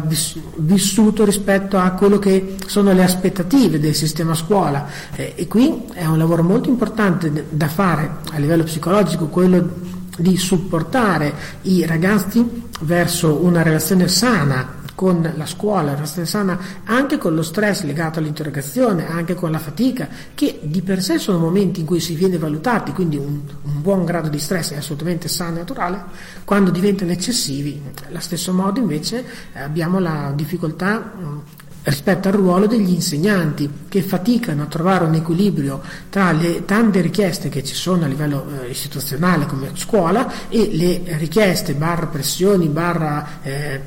viss- 0.07 0.39
vissuto 0.57 1.25
rispetto 1.25 1.79
a 1.79 1.91
quello 1.91 2.19
che 2.19 2.57
sono 2.67 2.93
le 2.93 3.03
aspettative 3.03 3.81
del 3.81 3.95
sistema 3.95 4.35
scuola. 4.35 4.87
Eh, 5.15 5.33
e 5.37 5.47
qui 5.47 5.85
è 5.93 6.05
un 6.05 6.19
lavoro 6.19 6.43
molto 6.43 6.69
importante 6.69 7.47
da 7.51 7.69
fare 7.69 8.17
a 8.33 8.39
livello 8.39 8.65
psicologico, 8.65 9.27
quello 9.27 9.93
di 10.17 10.37
supportare 10.37 11.33
i 11.63 11.85
ragazzi 11.85 12.63
verso 12.81 13.45
una 13.45 13.63
relazione 13.63 14.09
sana 14.09 14.83
con 14.95 15.33
la 15.37 15.47
scuola, 15.47 15.83
una 15.83 15.95
relazione 15.95 16.27
sana 16.27 16.59
anche 16.85 17.19
con 17.19 17.35
lo 17.35 17.43
stress 17.43 17.83
legato 17.83 18.19
all'interrogazione, 18.19 19.09
anche 19.09 19.35
con 19.35 19.51
la 19.51 19.59
fatica, 19.59 20.09
che 20.35 20.61
di 20.63 20.83
per 20.83 21.03
sé 21.03 21.19
sono 21.19 21.39
momenti 21.39 21.81
in 21.81 21.87
cui 21.87 22.01
si 22.01 22.15
viene 22.15 22.39
valutati, 22.39 22.93
quindi 22.93 23.17
un, 23.17 23.41
un 23.63 23.83
buon 23.83 24.05
grado 24.05 24.29
di 24.29 24.39
stress 24.39 24.73
è 24.73 24.77
assolutamente 24.77 25.29
sano 25.29 25.57
e 25.57 25.59
naturale, 25.59 26.05
quando 26.45 26.71
diventano 26.71 27.13
eccessivi, 27.13 27.81
allo 28.09 28.21
stesso 28.21 28.53
modo 28.53 28.81
invece 28.81 29.25
abbiamo 29.55 29.99
la 29.99 30.33
difficoltà 30.35 31.13
rispetto 31.85 32.29
al 32.29 32.35
ruolo 32.35 32.67
degli 32.67 32.91
insegnanti 32.91 33.71
che 33.89 34.03
faticano 34.03 34.63
a 34.63 34.67
trovare 34.67 35.05
un 35.05 35.15
equilibrio 35.15 35.83
tra 36.09 36.33
le 36.33 36.65
tante 36.65 37.01
richieste 37.01 37.49
che 37.49 37.63
ci 37.63 37.75
sono 37.75 38.05
a 38.05 38.09
livello 38.09 38.63
eh, 38.63 38.71
istituzionale 38.71 39.47
come 39.47 39.71
scuola 39.75 40.49
e 40.49 40.71
le 40.73 41.03
richieste 41.19 41.75
barra 41.75 42.07
pressioni 42.07 42.69
barra 42.69 43.43
eh, 43.43 43.81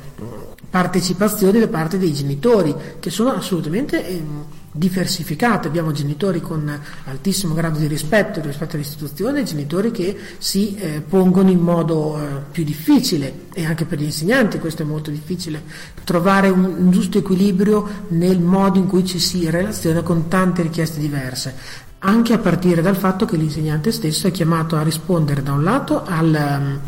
partecipazione 0.70 1.60
da 1.60 1.68
parte 1.68 1.98
dei 1.98 2.12
genitori 2.12 2.74
che 3.00 3.10
sono 3.10 3.30
assolutamente 3.30 4.06
eh, 4.06 4.22
diversificate, 4.70 5.66
abbiamo 5.66 5.92
genitori 5.92 6.40
con 6.40 6.80
altissimo 7.06 7.54
grado 7.54 7.78
di 7.78 7.86
rispetto 7.86 8.40
rispetto 8.40 8.76
all'istituzione 8.76 9.42
genitori 9.42 9.90
che 9.90 10.16
si 10.38 10.76
eh, 10.76 11.00
pongono 11.00 11.50
in 11.50 11.60
modo 11.60 12.18
eh, 12.18 12.26
più 12.50 12.64
difficile. 12.64 13.46
E 13.54 13.64
anche 13.64 13.86
per 13.86 13.98
gli 13.98 14.04
insegnanti 14.04 14.58
questo 14.58 14.82
è 14.82 14.86
molto 14.86 15.10
difficile, 15.10 15.62
trovare 16.04 16.48
un, 16.48 16.64
un 16.64 16.90
giusto 16.90 17.18
equilibrio 17.18 18.06
nel 18.08 18.40
modo 18.40 18.78
in 18.78 18.86
cui 18.86 19.04
ci 19.04 19.18
si 19.18 19.48
relaziona 19.50 20.02
con 20.02 20.28
tante 20.28 20.62
richieste 20.62 21.00
diverse. 21.00 21.86
Anche 22.00 22.32
a 22.32 22.38
partire 22.38 22.80
dal 22.80 22.96
fatto 22.96 23.24
che 23.24 23.36
l'insegnante 23.36 23.90
stesso 23.90 24.28
è 24.28 24.30
chiamato 24.30 24.76
a 24.76 24.82
rispondere 24.82 25.42
da 25.42 25.52
un 25.52 25.64
lato 25.64 26.04
al, 26.04 26.78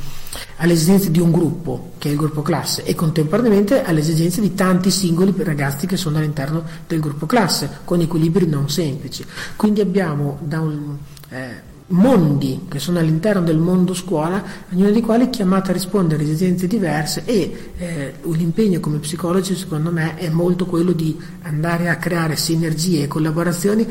alle 0.57 0.73
esigenze 0.73 1.11
di 1.11 1.21
un 1.21 1.31
gruppo, 1.31 1.93
che 1.99 2.09
è 2.09 2.13
il 2.13 2.19
gruppo 2.19 2.43
classe, 2.43 2.85
e 2.85 2.95
contemporaneamente 2.95 3.83
alle 3.83 4.01
esigenze 4.01 4.41
di 4.41 4.55
tanti 4.55 4.91
singoli 4.91 5.35
ragazzi 5.39 5.87
che 5.87 5.97
sono 5.97 6.19
all'interno 6.19 6.63
del 6.87 7.01
gruppo 7.01 7.27
classe, 7.27 7.79
con 7.85 8.01
equilibri 8.01 8.47
non 8.47 8.69
semplici. 8.69 9.25
Quindi 9.57 9.81
abbiamo 9.81 10.39
un, 10.41 10.97
eh, 11.31 11.69
mondi 11.91 12.67
che 12.69 12.79
sono 12.79 12.99
all'interno 12.99 13.43
del 13.43 13.59
mondo 13.59 13.95
scuola, 13.95 14.43
ognuno 14.73 14.91
dei 14.91 15.01
quali 15.01 15.27
è 15.27 15.31
chiamato 15.31 15.71
a 15.71 15.75
rispondere 15.75 16.23
a 16.23 16.27
esigenze 16.27 16.67
diverse 16.67 17.23
e 17.25 17.73
eh, 17.77 18.15
l'impegno 18.23 18.81
come 18.81 18.99
psicologi 18.99 19.57
secondo 19.57 19.91
me 19.91 20.17
è 20.17 20.29
molto 20.29 20.67
quello 20.67 20.93
di 20.93 21.19
andare 21.43 21.89
a 21.89 21.97
creare 21.97 22.37
sinergie 22.37 23.05
e 23.05 23.09
collaborazioni 23.09 23.87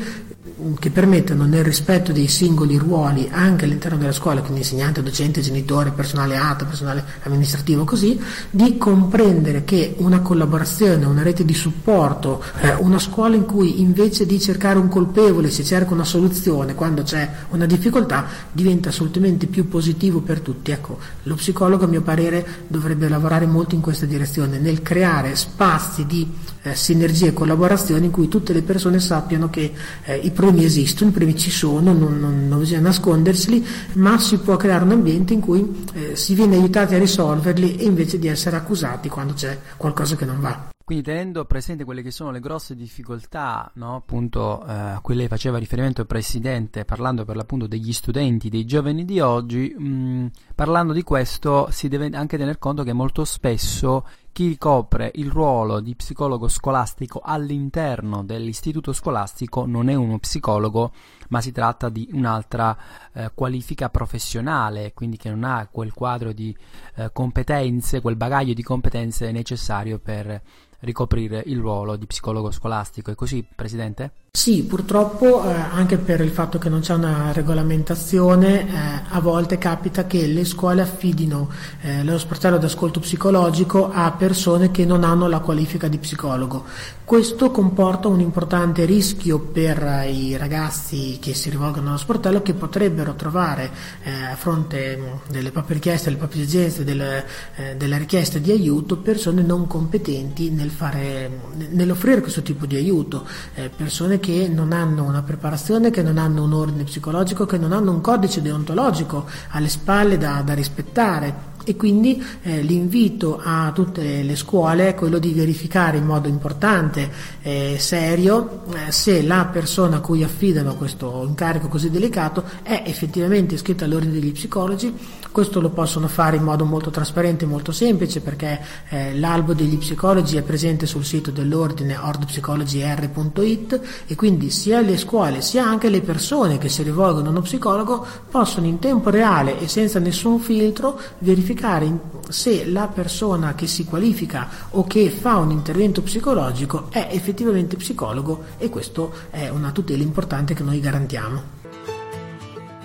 che 0.78 0.90
permettano 0.90 1.44
nel 1.44 1.64
rispetto 1.64 2.12
dei 2.12 2.28
singoli 2.28 2.76
ruoli 2.76 3.28
anche 3.30 3.64
all'interno 3.64 3.98
della 3.98 4.12
scuola, 4.12 4.40
quindi 4.40 4.60
insegnante, 4.60 5.02
docente, 5.02 5.40
genitore, 5.40 5.90
personale 5.90 6.36
ATA, 6.36 6.64
personale 6.64 7.04
amministrativo, 7.22 7.84
così, 7.84 8.20
di 8.50 8.76
comprendere 8.76 9.64
che 9.64 9.94
una 9.98 10.20
collaborazione, 10.20 11.04
una 11.04 11.22
rete 11.22 11.44
di 11.44 11.54
supporto, 11.54 12.42
eh, 12.60 12.74
una 12.78 12.98
scuola 12.98 13.36
in 13.36 13.46
cui 13.46 13.80
invece 13.80 14.26
di 14.26 14.40
cercare 14.40 14.78
un 14.78 14.88
colpevole 14.88 15.50
si 15.50 15.64
cerca 15.64 15.94
una 15.94 16.04
soluzione 16.04 16.74
quando 16.74 17.02
c'è 17.02 17.28
una 17.50 17.66
difficoltà 17.66 18.26
diventa 18.52 18.90
assolutamente 18.90 19.46
più 19.46 19.68
positivo 19.68 20.20
per 20.20 20.40
tutti. 20.40 20.70
Ecco, 20.70 20.98
lo 21.24 21.34
psicologo 21.34 21.84
a 21.84 21.88
mio 21.88 22.02
parere 22.02 22.46
dovrebbe 22.66 23.08
lavorare 23.08 23.46
molto 23.46 23.74
in 23.74 23.80
questa 23.80 24.06
direzione, 24.06 24.58
nel 24.58 24.82
creare 24.82 25.36
spazi 25.36 26.06
di 26.06 26.28
eh, 26.62 26.74
sinergia 26.74 27.26
e 27.26 27.32
collaborazione 27.32 28.04
in 28.04 28.10
cui 28.10 28.28
tutte 28.28 28.52
le 28.52 28.62
persone 28.62 29.00
sappiano 29.00 29.48
che 29.50 29.72
eh, 30.04 30.16
i 30.16 30.30
problemi 30.30 30.64
esistono, 30.64 31.10
i 31.10 31.12
problemi 31.12 31.38
ci 31.38 31.50
sono, 31.50 31.92
non, 31.92 32.18
non, 32.18 32.48
non, 32.48 32.58
bisogna 32.58 32.80
nasconderseli, 32.80 33.66
ma 33.94 34.18
si 34.18 34.38
può 34.38 34.56
creare 34.56 34.84
un 34.84 34.92
ambiente 34.92 35.32
in 35.32 35.40
cui 35.40 35.84
eh, 35.94 36.16
si 36.16 36.34
viene 36.34 36.56
aiutati 36.56 36.94
a 36.94 36.98
risolverli 36.98 37.76
e 37.76 37.84
invece 37.84 38.18
di 38.18 38.28
essere 38.28 38.56
accusati 38.56 39.08
quando 39.08 39.32
c'è 39.34 39.58
qualcosa 39.76 40.16
che 40.16 40.24
non 40.24 40.40
va. 40.40 40.68
Quindi 40.90 41.08
tenendo 41.08 41.44
presente 41.44 41.84
quelle 41.84 42.02
che 42.02 42.10
sono 42.10 42.32
le 42.32 42.40
grosse 42.40 42.74
difficoltà, 42.74 43.70
no? 43.74 43.94
appunto 43.94 44.66
eh, 44.66 44.72
a 44.72 44.98
cui 45.00 45.14
lei 45.14 45.28
faceva 45.28 45.56
riferimento 45.56 46.00
il 46.00 46.08
Presidente, 46.08 46.84
parlando 46.84 47.24
per 47.24 47.36
l'appunto 47.36 47.68
degli 47.68 47.92
studenti, 47.92 48.48
dei 48.48 48.64
giovani 48.64 49.04
di 49.04 49.20
oggi, 49.20 49.72
mh, 49.72 50.30
parlando 50.56 50.92
di 50.92 51.04
questo 51.04 51.68
si 51.70 51.86
deve 51.86 52.10
anche 52.12 52.36
tener 52.36 52.58
conto 52.58 52.82
che 52.82 52.92
molto 52.92 53.24
spesso 53.24 54.04
chi 54.40 54.46
ricopre 54.46 55.12
il 55.16 55.30
ruolo 55.30 55.80
di 55.80 55.94
psicologo 55.94 56.48
scolastico 56.48 57.20
all'interno 57.22 58.24
dell'istituto 58.24 58.94
scolastico 58.94 59.66
non 59.66 59.90
è 59.90 59.94
uno 59.94 60.18
psicologo, 60.18 60.92
ma 61.28 61.42
si 61.42 61.52
tratta 61.52 61.90
di 61.90 62.08
un'altra 62.12 62.74
eh, 63.12 63.32
qualifica 63.34 63.90
professionale, 63.90 64.94
quindi 64.94 65.18
che 65.18 65.28
non 65.28 65.44
ha 65.44 65.68
quel 65.70 65.92
quadro 65.92 66.32
di 66.32 66.56
eh, 66.94 67.10
competenze, 67.12 68.00
quel 68.00 68.16
bagaglio 68.16 68.54
di 68.54 68.62
competenze 68.62 69.30
necessario 69.30 69.98
per 69.98 70.40
ricoprire 70.80 71.42
il 71.46 71.58
ruolo 71.58 71.96
di 71.96 72.06
psicologo 72.06 72.50
scolastico. 72.50 73.10
È 73.10 73.14
così, 73.14 73.44
Presidente? 73.54 74.12
Sì, 74.32 74.62
purtroppo 74.62 75.44
eh, 75.44 75.52
anche 75.52 75.98
per 75.98 76.20
il 76.20 76.30
fatto 76.30 76.58
che 76.58 76.68
non 76.68 76.80
c'è 76.80 76.94
una 76.94 77.32
regolamentazione, 77.32 78.60
eh, 78.60 79.02
a 79.08 79.20
volte 79.20 79.58
capita 79.58 80.06
che 80.06 80.26
le 80.26 80.44
scuole 80.44 80.82
affidino 80.82 81.50
eh, 81.80 82.04
lo 82.04 82.16
sportello 82.16 82.56
d'ascolto 82.56 83.00
psicologico 83.00 83.90
a 83.92 84.12
persone 84.12 84.28
che 84.70 84.84
non 84.84 85.04
hanno 85.04 85.28
la 85.28 85.40
qualifica 85.40 85.88
di 85.88 85.98
psicologo. 85.98 86.64
Questo 87.04 87.50
comporta 87.50 88.06
un 88.06 88.20
importante 88.20 88.84
rischio 88.84 89.40
per 89.40 90.06
i 90.08 90.36
ragazzi 90.36 91.18
che 91.20 91.34
si 91.34 91.50
rivolgono 91.50 91.88
allo 91.88 91.98
sportello 91.98 92.40
che 92.40 92.54
potrebbero 92.54 93.14
trovare 93.14 93.70
eh, 94.04 94.10
a 94.30 94.36
fronte 94.36 94.96
mm, 94.96 95.30
delle 95.30 95.50
proprie 95.50 95.74
richieste, 95.74 96.04
delle 96.04 96.18
proprie 96.18 96.42
esigenze, 96.42 96.84
delle, 96.84 97.24
eh, 97.56 97.76
delle 97.76 97.98
richieste 97.98 98.40
di 98.40 98.52
aiuto 98.52 98.96
persone 98.98 99.42
non 99.42 99.66
competenti 99.66 100.50
nel 100.50 100.70
fare, 100.70 101.30
nell'offrire 101.70 102.20
questo 102.20 102.42
tipo 102.42 102.64
di 102.66 102.76
aiuto, 102.76 103.26
eh, 103.54 103.70
persone 103.70 104.20
che 104.20 104.48
non 104.48 104.72
hanno 104.72 105.02
una 105.02 105.22
preparazione, 105.22 105.90
che 105.90 106.02
non 106.02 106.16
hanno 106.16 106.44
un 106.44 106.52
ordine 106.52 106.84
psicologico, 106.84 107.44
che 107.44 107.58
non 107.58 107.72
hanno 107.72 107.90
un 107.90 108.00
codice 108.00 108.40
deontologico 108.40 109.26
alle 109.50 109.68
spalle 109.68 110.16
da, 110.16 110.42
da 110.42 110.54
rispettare 110.54 111.49
e 111.64 111.76
quindi 111.76 112.22
eh, 112.42 112.62
l'invito 112.62 113.40
a 113.42 113.70
tutte 113.72 114.22
le 114.22 114.36
scuole 114.36 114.88
è 114.88 114.94
quello 114.94 115.18
di 115.18 115.32
verificare 115.32 115.98
in 115.98 116.04
modo 116.04 116.28
importante 116.28 117.10
e 117.42 117.74
eh, 117.74 117.78
serio 117.78 118.64
eh, 118.72 118.92
se 118.92 119.22
la 119.22 119.48
persona 119.50 119.96
a 119.96 120.00
cui 120.00 120.22
affidano 120.22 120.74
questo 120.74 121.24
incarico 121.26 121.68
così 121.68 121.90
delicato 121.90 122.44
è 122.62 122.82
effettivamente 122.86 123.54
iscritta 123.54 123.84
all'ordine 123.84 124.12
degli 124.12 124.32
psicologi. 124.32 124.94
Questo 125.32 125.60
lo 125.60 125.70
possono 125.70 126.08
fare 126.08 126.36
in 126.36 126.42
modo 126.42 126.64
molto 126.64 126.90
trasparente 126.90 127.44
e 127.44 127.48
molto 127.48 127.70
semplice 127.70 128.20
perché 128.20 128.60
eh, 128.88 129.16
l'albo 129.16 129.54
degli 129.54 129.78
psicologi 129.78 130.36
è 130.36 130.42
presente 130.42 130.86
sul 130.86 131.04
sito 131.04 131.30
dell'ordine 131.30 131.96
ordpsicologyr.it 131.96 133.80
e 134.08 134.16
quindi 134.16 134.50
sia 134.50 134.80
le 134.80 134.96
scuole 134.96 135.40
sia 135.40 135.64
anche 135.64 135.88
le 135.88 136.00
persone 136.00 136.58
che 136.58 136.68
si 136.68 136.82
rivolgono 136.82 137.28
a 137.28 137.30
uno 137.30 137.42
psicologo 137.42 138.04
possono 138.28 138.66
in 138.66 138.80
tempo 138.80 139.10
reale 139.10 139.60
e 139.60 139.68
senza 139.68 140.00
nessun 140.00 140.40
filtro 140.40 140.98
verificare 141.18 141.96
se 142.28 142.66
la 142.66 142.88
persona 142.88 143.54
che 143.54 143.68
si 143.68 143.84
qualifica 143.84 144.48
o 144.70 144.84
che 144.84 145.10
fa 145.10 145.36
un 145.36 145.52
intervento 145.52 146.02
psicologico 146.02 146.88
è 146.90 147.06
effettivamente 147.12 147.76
psicologo 147.76 148.42
e 148.58 148.68
questo 148.68 149.12
è 149.30 149.48
una 149.48 149.70
tutela 149.70 150.02
importante 150.02 150.54
che 150.54 150.64
noi 150.64 150.80
garantiamo. 150.80 151.59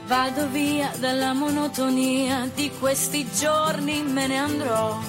Vado 0.08 0.48
via 0.50 0.92
dalla 1.00 1.34
monotonia 1.34 2.50
di 2.54 2.72
questi 2.80 3.28
giorni, 3.32 4.04
me 4.04 4.28
ne 4.28 4.38
andrò. 4.38 5.00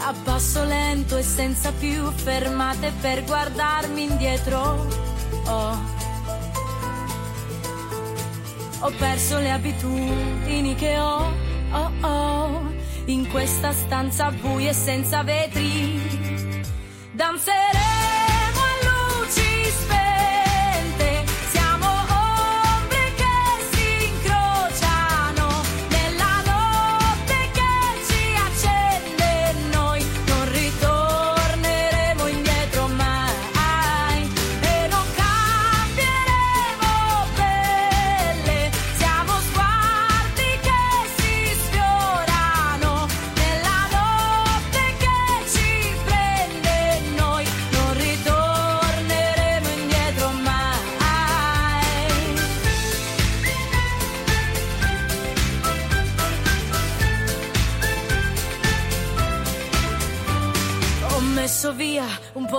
A 0.00 0.14
passo 0.24 0.64
lento 0.64 1.16
e 1.16 1.22
senza 1.22 1.72
più 1.72 2.10
fermate 2.12 2.92
per 3.00 3.24
guardarmi 3.24 4.02
indietro. 4.02 4.86
Oh 5.46 5.96
ho 8.80 8.92
perso 8.96 9.38
le 9.38 9.50
abitudini 9.50 10.74
che 10.76 10.98
ho, 10.98 11.32
oh 11.72 11.92
oh, 12.00 12.72
in 13.06 13.28
questa 13.28 13.72
stanza 13.72 14.30
buia 14.30 14.70
e 14.70 14.74
senza 14.74 15.22
vetri. 15.22 16.00
Danzerei 17.12 17.77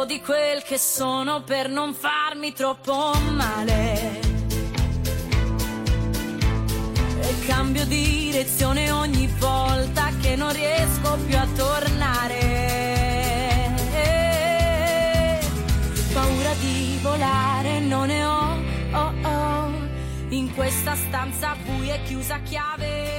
di 0.10 0.22
quel 0.22 0.64
che 0.64 0.80
sono 0.80 1.44
per 1.44 1.70
non 1.70 1.94
farmi 1.94 2.52
troppo 2.52 3.14
male. 3.36 4.20
E 7.22 7.46
cambio 7.46 7.86
direzione 7.86 8.90
ogni 8.90 9.28
volta 9.38 10.10
che 10.20 10.36
non 10.36 10.52
riesco 10.52 11.16
più 11.28 11.38
a 11.38 11.48
tornare. 11.56 12.38
Paura 16.12 16.54
di 16.54 16.98
volare 17.04 17.80
non 17.80 18.08
ne 18.08 18.26
ho, 18.26 18.58
oh 18.94 19.14
oh, 19.22 19.72
in 20.30 20.52
questa 20.56 20.96
stanza 20.96 21.56
buia 21.64 21.94
e 21.94 22.04
chiusa 22.06 22.40
chiave. 22.40 23.19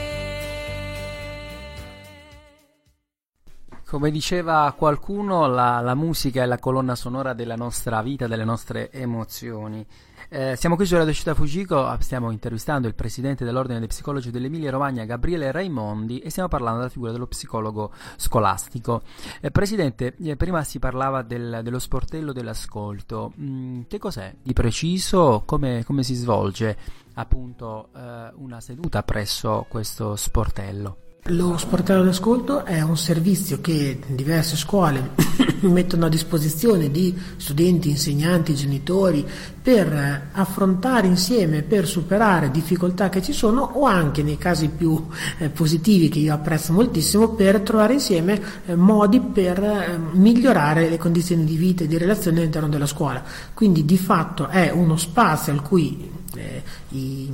Come 3.91 4.13
diceva 4.13 4.73
qualcuno, 4.79 5.49
la, 5.49 5.81
la, 5.81 5.97
musica 5.97 6.45
è 6.45 6.47
la 6.47 6.61
colonna 6.61 6.95
sonora 6.95 7.33
della 7.33 7.57
nostra 7.57 8.03
vita, 8.03 8.29
delle 8.29 8.45
nostre 8.45 8.89
emozioni. 8.93 9.85
Eh, 10.29 10.55
siamo 10.55 10.77
qui 10.77 10.87
su 10.87 10.95
Radio 10.95 11.13
Città 11.13 11.35
Fujiko, 11.35 11.97
stiamo 11.99 12.31
intervistando 12.31 12.87
il 12.87 12.95
presidente 12.95 13.45
dell'Ordine 13.45 13.81
dei 13.81 13.89
Psicologi 13.89 14.31
dell'Emilia 14.31 14.71
Romagna, 14.71 15.05
Gabriele 15.05 15.51
Raimondi, 15.51 16.21
e 16.21 16.31
stiamo 16.31 16.49
parlando 16.49 16.79
della 16.79 16.91
figura 16.91 17.11
dello 17.11 17.27
psicologo 17.27 17.91
scolastico. 18.15 19.03
Eh, 19.41 19.51
presidente, 19.51 20.15
eh, 20.23 20.37
prima 20.37 20.63
si 20.63 20.79
parlava 20.79 21.23
del, 21.23 21.59
dello 21.65 21.81
sportello 21.81 22.33
dell'ascolto. 22.33 23.33
Mm, 23.41 23.81
che 23.89 23.99
cos'è 23.99 24.37
di 24.41 24.53
preciso? 24.53 25.43
Come, 25.45 25.83
come 25.85 26.05
si 26.05 26.15
svolge 26.15 26.77
appunto 27.15 27.89
eh, 27.97 28.31
una 28.37 28.61
seduta 28.61 29.03
presso 29.03 29.67
questo 29.69 30.15
sportello? 30.15 31.10
Lo 31.25 31.59
sportello 31.59 32.03
d'ascolto 32.03 32.65
è 32.65 32.81
un 32.81 32.97
servizio 32.97 33.61
che 33.61 34.01
diverse 34.07 34.57
scuole 34.57 35.11
mettono 35.61 36.07
a 36.07 36.09
disposizione 36.09 36.91
di 36.91 37.15
studenti, 37.37 37.91
insegnanti, 37.91 38.55
genitori 38.55 39.25
per 39.63 40.29
affrontare 40.33 41.07
insieme, 41.07 41.63
per 41.63 41.87
superare 41.87 42.51
difficoltà 42.51 43.11
che 43.11 43.21
ci 43.21 43.35
sono 43.35 43.61
o 43.61 43.85
anche 43.85 44.23
nei 44.23 44.39
casi 44.39 44.69
più 44.69 45.07
eh, 45.39 45.51
positivi 45.51 46.09
che 46.09 46.21
io 46.21 46.33
apprezzo 46.33 46.73
moltissimo 46.73 47.29
per 47.29 47.61
trovare 47.61 47.93
insieme 47.93 48.41
eh, 48.65 48.75
modi 48.75 49.21
per 49.21 49.63
eh, 49.63 49.99
migliorare 50.13 50.89
le 50.89 50.97
condizioni 50.97 51.45
di 51.45 51.57
vita 51.57 51.85
e 51.85 51.87
di 51.87 51.99
relazione 51.99 52.39
all'interno 52.39 52.69
della 52.69 52.87
scuola. 52.87 53.23
Quindi 53.53 53.85
di 53.85 53.99
fatto 53.99 54.49
è 54.49 54.71
uno 54.71 54.97
spazio 54.97 55.53
al 55.53 55.61
cui 55.61 56.11
eh, 56.35 56.63
i, 56.91 57.31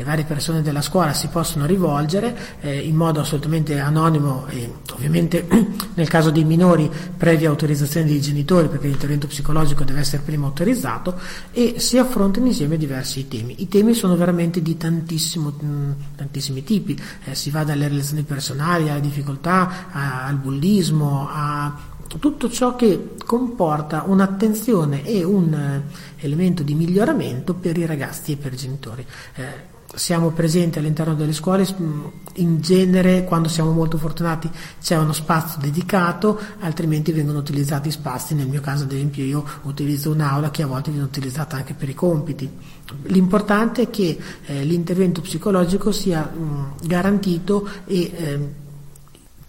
le 0.00 0.06
varie 0.06 0.24
persone 0.24 0.62
della 0.62 0.80
scuola 0.80 1.12
si 1.12 1.28
possono 1.28 1.66
rivolgere 1.66 2.34
eh, 2.60 2.78
in 2.78 2.96
modo 2.96 3.20
assolutamente 3.20 3.78
anonimo 3.78 4.46
e 4.48 4.72
ovviamente 4.94 5.46
nel 5.92 6.08
caso 6.08 6.30
dei 6.30 6.44
minori 6.44 6.90
previa 7.18 7.50
autorizzazione 7.50 8.06
dei 8.06 8.18
genitori 8.18 8.68
perché 8.68 8.86
l'intervento 8.86 9.26
psicologico 9.26 9.84
deve 9.84 10.00
essere 10.00 10.22
prima 10.24 10.46
autorizzato 10.46 11.20
e 11.52 11.74
si 11.76 11.98
affrontano 11.98 12.46
insieme 12.46 12.78
diversi 12.78 13.28
temi. 13.28 13.56
I 13.58 13.68
temi 13.68 13.92
sono 13.92 14.16
veramente 14.16 14.62
di 14.62 14.74
mh, 14.74 15.94
tantissimi 16.16 16.64
tipi, 16.64 16.98
eh, 17.24 17.34
si 17.34 17.50
va 17.50 17.62
dalle 17.62 17.86
relazioni 17.86 18.22
personali 18.22 18.88
alle 18.88 19.02
difficoltà, 19.02 19.90
a, 19.92 20.24
al 20.24 20.36
bullismo, 20.36 21.28
a 21.30 21.76
tutto 22.18 22.50
ciò 22.50 22.74
che 22.74 23.14
comporta 23.24 24.04
un'attenzione 24.06 25.04
e 25.04 25.22
un 25.22 25.52
eh, 25.52 26.24
elemento 26.24 26.62
di 26.62 26.74
miglioramento 26.74 27.54
per 27.54 27.76
i 27.76 27.86
ragazzi 27.86 28.32
e 28.32 28.36
per 28.36 28.54
i 28.54 28.56
genitori. 28.56 29.06
Eh, 29.34 29.78
siamo 29.94 30.30
presenti 30.30 30.78
all'interno 30.78 31.14
delle 31.14 31.32
scuole, 31.32 31.66
mm, 31.68 32.04
in 32.34 32.60
genere 32.60 33.24
quando 33.24 33.48
siamo 33.48 33.72
molto 33.72 33.98
fortunati 33.98 34.48
c'è 34.80 34.96
uno 34.96 35.12
spazio 35.12 35.60
dedicato, 35.60 36.40
altrimenti 36.60 37.12
vengono 37.12 37.38
utilizzati 37.38 37.90
spazi, 37.90 38.34
nel 38.34 38.46
mio 38.46 38.60
caso 38.60 38.84
ad 38.84 38.92
esempio 38.92 39.24
io 39.24 39.44
utilizzo 39.62 40.10
un'aula 40.10 40.50
che 40.50 40.62
a 40.62 40.66
volte 40.66 40.90
viene 40.90 41.06
utilizzata 41.06 41.56
anche 41.56 41.74
per 41.74 41.88
i 41.88 41.94
compiti. 41.94 42.48
L'importante 43.04 43.82
è 43.82 43.90
che 43.90 44.18
eh, 44.46 44.64
l'intervento 44.64 45.20
psicologico 45.20 45.92
sia 45.92 46.22
mh, 46.22 46.42
mm, 46.42 46.64
garantito 46.86 47.68
e 47.86 48.12
eh, 48.14 48.68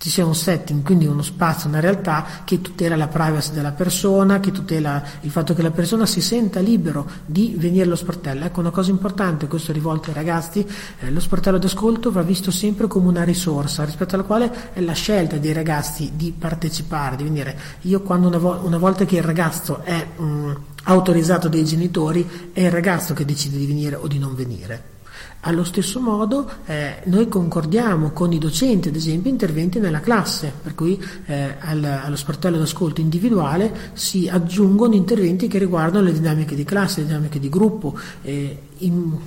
ci 0.01 0.09
sia 0.09 0.25
un 0.25 0.33
setting, 0.33 0.81
quindi 0.81 1.05
uno 1.05 1.21
spazio, 1.21 1.69
una 1.69 1.79
realtà 1.79 2.25
che 2.43 2.59
tutela 2.59 2.95
la 2.95 3.07
privacy 3.07 3.53
della 3.53 3.71
persona, 3.71 4.39
che 4.39 4.51
tutela 4.51 5.03
il 5.21 5.29
fatto 5.29 5.53
che 5.53 5.61
la 5.61 5.69
persona 5.69 6.07
si 6.07 6.21
senta 6.21 6.59
libero 6.59 7.07
di 7.23 7.53
venire 7.55 7.83
allo 7.83 7.95
sportello. 7.95 8.45
Ecco 8.45 8.61
una 8.61 8.71
cosa 8.71 8.89
importante, 8.89 9.45
questo 9.45 9.69
è 9.69 9.73
rivolto 9.75 10.09
ai 10.09 10.15
ragazzi, 10.15 10.65
eh, 11.01 11.11
lo 11.11 11.19
sportello 11.19 11.59
d'ascolto 11.59 12.11
va 12.11 12.23
visto 12.23 12.49
sempre 12.49 12.87
come 12.87 13.09
una 13.09 13.23
risorsa 13.23 13.85
rispetto 13.85 14.15
alla 14.15 14.23
quale 14.23 14.73
è 14.73 14.81
la 14.81 14.93
scelta 14.93 15.37
dei 15.37 15.53
ragazzi 15.53 16.13
di 16.15 16.33
partecipare, 16.35 17.15
di 17.15 17.23
venire. 17.23 17.55
Io 17.81 18.01
quando 18.01 18.27
una, 18.27 18.39
vo- 18.39 18.59
una 18.63 18.79
volta 18.79 19.05
che 19.05 19.17
il 19.17 19.23
ragazzo 19.23 19.81
è 19.83 20.03
mh, 20.17 20.23
mm, 20.23 20.51
autorizzato 20.85 21.47
dai 21.47 21.63
genitori, 21.63 22.49
è 22.51 22.61
il 22.61 22.71
ragazzo 22.71 23.13
che 23.13 23.23
decide 23.23 23.55
di 23.59 23.67
venire 23.67 23.97
o 23.97 24.07
di 24.07 24.17
non 24.17 24.33
venire. 24.33 25.00
Allo 25.43 25.63
stesso 25.63 25.99
modo 25.99 26.47
eh, 26.65 26.97
noi 27.05 27.27
concordiamo 27.27 28.11
con 28.11 28.31
i 28.31 28.37
docenti, 28.37 28.89
ad 28.89 28.95
esempio, 28.95 29.31
interventi 29.31 29.79
nella 29.79 29.99
classe, 29.99 30.53
per 30.61 30.75
cui 30.75 31.03
eh, 31.25 31.55
al, 31.59 31.83
allo 31.83 32.15
sportello 32.15 32.59
d'ascolto 32.59 33.01
individuale 33.01 33.91
si 33.93 34.29
aggiungono 34.29 34.93
interventi 34.93 35.47
che 35.47 35.57
riguardano 35.57 36.05
le 36.05 36.13
dinamiche 36.13 36.53
di 36.53 36.63
classe, 36.63 37.01
le 37.01 37.07
dinamiche 37.07 37.39
di 37.39 37.49
gruppo. 37.49 37.97
Eh, 38.21 38.57
in, 38.81 39.17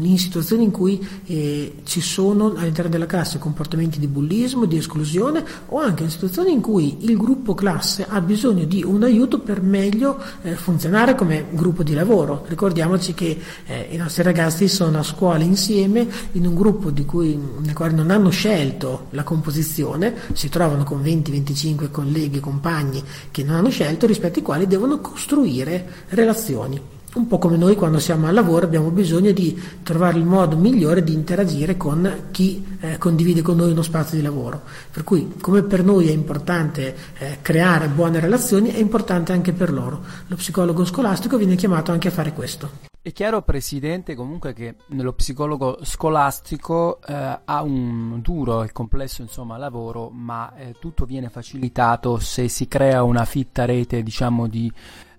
in, 0.00 0.18
situazioni 0.18 0.64
in 0.64 0.70
cui 0.70 1.04
eh, 1.26 1.76
ci 1.84 2.00
sono 2.00 2.54
all'interno 2.56 2.90
della 2.90 3.06
classe 3.06 3.38
comportamenti 3.38 3.98
di 3.98 4.06
bullismo, 4.06 4.64
di 4.64 4.76
esclusione 4.76 5.44
o 5.68 5.78
anche 5.78 6.02
in 6.02 6.10
situazioni 6.10 6.52
in 6.52 6.60
cui 6.60 7.04
il 7.04 7.16
gruppo 7.16 7.54
classe 7.54 8.06
ha 8.08 8.20
bisogno 8.20 8.64
di 8.64 8.82
un 8.82 9.02
aiuto 9.02 9.40
per 9.40 9.62
meglio 9.62 10.20
eh, 10.42 10.54
funzionare 10.54 11.14
come 11.14 11.46
gruppo 11.50 11.82
di 11.82 11.94
lavoro. 11.94 12.44
Ricordiamoci 12.46 13.14
che 13.14 13.38
eh, 13.66 13.88
i 13.90 13.96
nostri 13.96 14.22
ragazzi 14.22 14.68
sono 14.68 14.98
a 14.98 15.02
scuola 15.02 15.42
insieme 15.42 16.06
in 16.32 16.46
un 16.46 16.54
gruppo 16.54 16.90
di 16.90 17.04
cui, 17.04 17.38
nel 17.60 17.74
quale 17.74 17.92
non 17.92 18.10
hanno 18.10 18.30
scelto 18.30 19.06
la 19.10 19.22
composizione, 19.22 20.14
si 20.32 20.48
trovano 20.48 20.84
con 20.84 21.02
20-25 21.02 21.90
colleghi, 21.90 22.40
compagni 22.40 23.02
che 23.30 23.42
non 23.44 23.56
hanno 23.56 23.70
scelto, 23.70 24.06
rispetto 24.06 24.38
ai 24.38 24.44
quali 24.44 24.66
devono 24.66 25.00
costruire 25.00 26.04
relazioni 26.08 26.93
un 27.14 27.26
po' 27.26 27.38
come 27.38 27.56
noi 27.56 27.76
quando 27.76 27.98
siamo 27.98 28.26
al 28.26 28.34
lavoro 28.34 28.66
abbiamo 28.66 28.90
bisogno 28.90 29.30
di 29.32 29.60
trovare 29.82 30.18
il 30.18 30.24
modo 30.24 30.56
migliore 30.56 31.04
di 31.04 31.12
interagire 31.12 31.76
con 31.76 32.28
chi 32.30 32.76
eh, 32.80 32.98
condivide 32.98 33.42
con 33.42 33.56
noi 33.56 33.70
uno 33.70 33.82
spazio 33.82 34.16
di 34.16 34.22
lavoro. 34.22 34.62
Per 34.90 35.04
cui 35.04 35.34
come 35.40 35.62
per 35.62 35.84
noi 35.84 36.08
è 36.08 36.12
importante 36.12 36.96
eh, 37.18 37.38
creare 37.40 37.88
buone 37.88 38.20
relazioni, 38.20 38.70
è 38.70 38.78
importante 38.78 39.32
anche 39.32 39.52
per 39.52 39.72
loro. 39.72 40.02
Lo 40.26 40.36
psicologo 40.36 40.84
scolastico 40.84 41.36
viene 41.36 41.54
chiamato 41.54 41.92
anche 41.92 42.08
a 42.08 42.12
fare 42.12 42.32
questo. 42.32 42.92
È 43.00 43.12
chiaro, 43.12 43.42
Presidente, 43.42 44.14
comunque 44.14 44.54
che 44.54 44.76
nello 44.88 45.12
psicologo 45.12 45.80
scolastico 45.82 47.02
eh, 47.06 47.12
ha 47.44 47.62
un 47.62 48.20
duro 48.22 48.62
e 48.62 48.72
complesso 48.72 49.20
insomma, 49.20 49.58
lavoro, 49.58 50.08
ma 50.08 50.56
eh, 50.56 50.74
tutto 50.80 51.04
viene 51.04 51.28
facilitato 51.28 52.18
se 52.18 52.48
si 52.48 52.66
crea 52.66 53.02
una 53.02 53.26
fitta 53.26 53.66
rete 53.66 54.02
diciamo, 54.02 54.46
di 54.48 54.72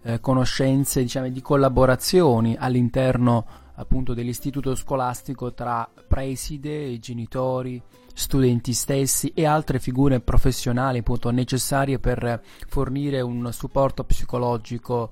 eh, 0.06 0.20
conoscenze, 0.20 1.02
diciamo, 1.02 1.30
di 1.30 1.42
collaborazioni 1.42 2.56
all'interno 2.58 3.46
appunto 3.78 4.14
dell'istituto 4.14 4.76
scolastico 4.76 5.54
tra 5.54 5.90
preside, 6.08 6.98
genitori, 7.00 7.82
studenti 8.14 8.72
stessi 8.72 9.34
e 9.34 9.46
altre 9.46 9.80
figure 9.80 10.22
professionali 10.22 11.00
appunto 11.00 11.32
necessarie 11.32 12.00
per 12.00 12.42
fornire 12.68 13.20
un 13.20 13.52
supporto 13.52 14.04
psicologico 14.04 15.12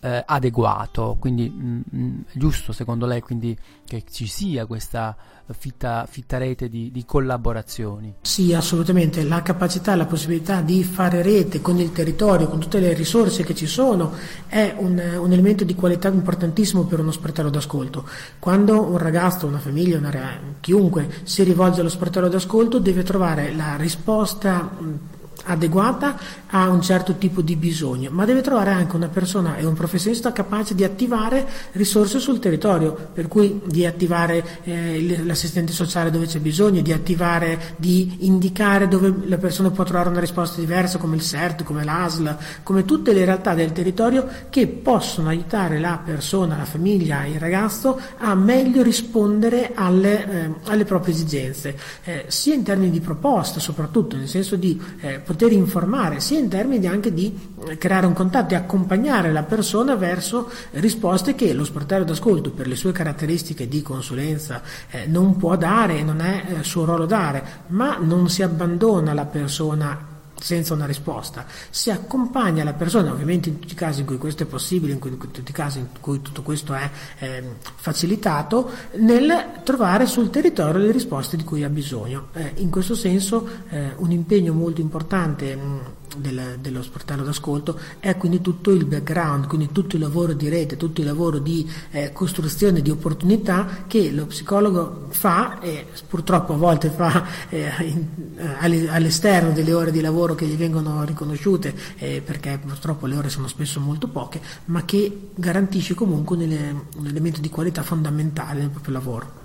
eh, 0.00 0.22
adeguato, 0.26 1.16
quindi 1.20 1.48
mh, 1.48 1.64
mm, 1.64 1.80
mm, 1.94 2.20
giusto 2.32 2.72
secondo 2.72 3.06
lei 3.06 3.20
quindi 3.20 3.56
che 3.84 4.04
ci 4.10 4.26
sia 4.26 4.64
questa 4.66 5.16
fitta, 5.52 6.06
fitta 6.08 6.38
rete 6.38 6.68
di, 6.68 6.90
di, 6.90 7.04
collaborazioni? 7.04 8.14
Sì, 8.22 8.54
assolutamente, 8.54 9.22
la 9.24 9.42
capacità, 9.42 9.94
la 9.94 10.06
possibilità 10.06 10.60
di 10.62 10.82
fare 10.84 11.22
rete 11.22 11.60
con 11.60 11.78
il 11.78 11.92
territorio, 11.92 12.48
con 12.48 12.60
tutte 12.60 12.80
le 12.80 12.94
risorse 12.94 13.44
che 13.44 13.54
ci 13.54 13.66
sono, 13.66 14.12
è 14.46 14.74
un, 14.78 15.00
un 15.18 15.32
elemento 15.32 15.64
di 15.64 15.74
qualità 15.74 16.08
importantissimo 16.08 16.84
per 16.84 17.00
uno 17.00 17.10
sportello 17.10 17.50
d'ascolto. 17.50 18.08
Quando 18.38 18.82
un 18.82 18.98
ragazzo, 18.98 19.46
una 19.46 19.58
famiglia, 19.58 19.98
una, 19.98 20.38
chiunque 20.60 21.08
si 21.24 21.42
rivolge 21.42 21.80
allo 21.80 21.88
sportello 21.88 22.28
d'ascolto 22.28 22.78
deve 22.78 23.02
trovare 23.02 23.54
la 23.54 23.76
risposta 23.76 25.08
adeguata 25.44 26.18
a 26.48 26.68
un 26.68 26.82
certo 26.82 27.14
tipo 27.14 27.42
di 27.42 27.56
bisogno, 27.56 28.10
ma 28.10 28.24
deve 28.24 28.40
trovare 28.40 28.70
anche 28.70 28.96
una 28.96 29.08
persona 29.08 29.56
e 29.56 29.64
un 29.64 29.74
professionista 29.74 30.32
capace 30.32 30.74
di 30.74 30.84
attivare 30.84 31.46
risorse 31.72 32.18
sul 32.18 32.38
territorio, 32.38 33.10
per 33.12 33.28
cui 33.28 33.60
di 33.64 33.86
attivare 33.86 34.60
eh, 34.64 35.22
l'assistente 35.24 35.72
sociale 35.72 36.10
dove 36.10 36.26
c'è 36.26 36.40
bisogno, 36.40 36.80
di 36.80 36.92
attivare, 36.92 37.74
di 37.76 38.18
indicare 38.20 38.88
dove 38.88 39.14
la 39.24 39.38
persona 39.38 39.70
può 39.70 39.84
trovare 39.84 40.08
una 40.08 40.20
risposta 40.20 40.60
diversa 40.60 40.98
come 40.98 41.16
il 41.16 41.22
CERT, 41.22 41.62
come 41.62 41.84
l'ASL, 41.84 42.36
come 42.62 42.84
tutte 42.84 43.12
le 43.12 43.24
realtà 43.24 43.54
del 43.54 43.72
territorio 43.72 44.28
che 44.50 44.66
possono 44.66 45.28
aiutare 45.28 45.78
la 45.78 46.00
persona, 46.04 46.56
la 46.56 46.64
famiglia, 46.64 47.24
il 47.26 47.38
ragazzo 47.38 48.00
a 48.18 48.34
meglio 48.34 48.82
rispondere 48.82 49.72
alle, 49.74 50.28
eh, 50.28 50.50
alle 50.64 50.84
proprie 50.84 51.14
esigenze, 51.14 51.76
eh, 52.04 52.24
sia 52.28 52.54
in 52.54 52.62
termini 52.62 52.90
di 52.90 53.00
proposta 53.00 53.60
soprattutto, 53.60 54.16
nel 54.16 54.28
senso 54.28 54.56
di 54.56 54.80
eh, 55.00 55.20
poter 55.40 55.52
informare, 55.52 56.20
sia 56.20 56.38
in 56.38 56.50
termini 56.50 56.86
anche 56.86 57.14
di 57.14 57.34
eh, 57.66 57.78
creare 57.78 58.04
un 58.04 58.12
contatto 58.12 58.52
e 58.52 58.58
accompagnare 58.58 59.32
la 59.32 59.42
persona 59.42 59.94
verso 59.94 60.50
risposte 60.72 61.34
che 61.34 61.54
lo 61.54 61.64
sportello 61.64 62.04
d'ascolto 62.04 62.50
per 62.50 62.66
le 62.66 62.76
sue 62.76 62.92
caratteristiche 62.92 63.66
di 63.66 63.80
consulenza 63.80 64.60
eh, 64.90 65.06
non 65.06 65.38
può 65.38 65.56
dare, 65.56 66.02
non 66.02 66.20
è 66.20 66.44
eh, 66.46 66.62
suo 66.62 66.84
ruolo 66.84 67.06
dare, 67.06 67.42
ma 67.68 67.96
non 67.98 68.28
si 68.28 68.42
abbandona 68.42 69.14
la 69.14 69.24
persona 69.24 70.09
senza 70.40 70.74
una 70.74 70.86
risposta. 70.86 71.46
Si 71.70 71.90
accompagna 71.90 72.64
la 72.64 72.72
persona, 72.72 73.12
ovviamente 73.12 73.48
in 73.48 73.58
tutti 73.60 73.74
i 73.74 73.76
casi 73.76 74.00
in 74.00 74.06
cui 74.06 74.18
questo 74.18 74.42
è 74.42 74.46
possibile, 74.46 74.92
in, 74.92 74.98
cui, 74.98 75.10
in 75.10 75.18
tutti 75.18 75.50
i 75.50 75.52
casi 75.52 75.78
in 75.78 75.86
cui 76.00 76.20
tutto 76.22 76.42
questo 76.42 76.74
è 76.74 76.90
eh, 77.18 77.42
facilitato, 77.76 78.70
nel 78.94 79.60
trovare 79.62 80.06
sul 80.06 80.30
territorio 80.30 80.80
le 80.80 80.92
risposte 80.92 81.36
di 81.36 81.44
cui 81.44 81.62
ha 81.62 81.68
bisogno. 81.68 82.28
Eh, 82.32 82.54
in 82.56 82.70
questo 82.70 82.94
senso 82.94 83.46
eh, 83.68 83.92
un 83.96 84.10
impegno 84.10 84.52
molto 84.52 84.80
importante 84.80 85.54
mh, 85.54 85.80
del, 86.18 86.58
dello 86.60 86.82
sportello 86.82 87.22
d'ascolto 87.22 87.78
è 87.98 88.16
quindi 88.16 88.40
tutto 88.40 88.70
il 88.70 88.84
background, 88.84 89.46
quindi 89.46 89.70
tutto 89.72 89.96
il 89.96 90.02
lavoro 90.02 90.32
di 90.32 90.48
rete, 90.48 90.76
tutto 90.76 91.00
il 91.00 91.06
lavoro 91.06 91.38
di 91.38 91.68
eh, 91.90 92.12
costruzione 92.12 92.82
di 92.82 92.90
opportunità 92.90 93.84
che 93.86 94.10
lo 94.10 94.26
psicologo 94.26 95.06
fa 95.10 95.60
e 95.60 95.86
purtroppo 96.08 96.54
a 96.54 96.56
volte 96.56 96.90
fa 96.90 97.26
eh, 97.48 97.70
in, 97.80 98.06
eh, 98.36 98.88
all'esterno 98.88 99.52
delle 99.52 99.72
ore 99.72 99.90
di 99.90 100.00
lavoro 100.00 100.34
che 100.34 100.46
gli 100.46 100.56
vengono 100.56 101.04
riconosciute 101.04 101.74
eh, 101.96 102.22
perché 102.24 102.58
purtroppo 102.64 103.06
le 103.06 103.16
ore 103.16 103.28
sono 103.28 103.48
spesso 103.48 103.80
molto 103.80 104.08
poche, 104.08 104.40
ma 104.66 104.84
che 104.84 105.30
garantisce 105.34 105.94
comunque 105.94 106.36
un, 106.36 106.82
un 106.96 107.06
elemento 107.06 107.40
di 107.40 107.48
qualità 107.48 107.82
fondamentale 107.82 108.60
nel 108.60 108.70
proprio 108.70 108.94
lavoro. 108.94 109.39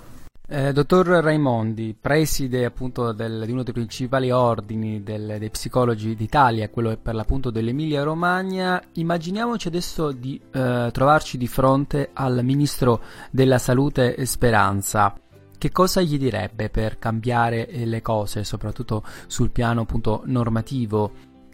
Eh, 0.48 0.72
dottor 0.72 1.08
Raimondi, 1.08 1.96
preside 2.00 2.64
appunto 2.64 3.10
del, 3.10 3.42
di 3.46 3.50
uno 3.50 3.64
dei 3.64 3.72
principali 3.72 4.30
ordini 4.30 5.02
del, 5.02 5.38
dei 5.40 5.50
psicologi 5.50 6.14
d'Italia, 6.14 6.70
quello 6.70 6.96
per 7.02 7.16
l'appunto 7.16 7.50
dell'Emilia 7.50 8.04
Romagna, 8.04 8.80
immaginiamoci 8.92 9.66
adesso 9.66 10.12
di 10.12 10.40
eh, 10.52 10.88
trovarci 10.92 11.36
di 11.36 11.48
fronte 11.48 12.10
al 12.12 12.44
ministro 12.44 13.02
della 13.32 13.58
salute 13.58 14.24
Speranza. 14.24 15.18
Che 15.58 15.72
cosa 15.72 16.00
gli 16.00 16.16
direbbe 16.16 16.70
per 16.70 16.96
cambiare 16.96 17.66
eh, 17.66 17.84
le 17.84 18.00
cose, 18.00 18.44
soprattutto 18.44 19.02
sul 19.26 19.50
piano 19.50 19.80
appunto 19.80 20.22
normativo, 20.26 21.10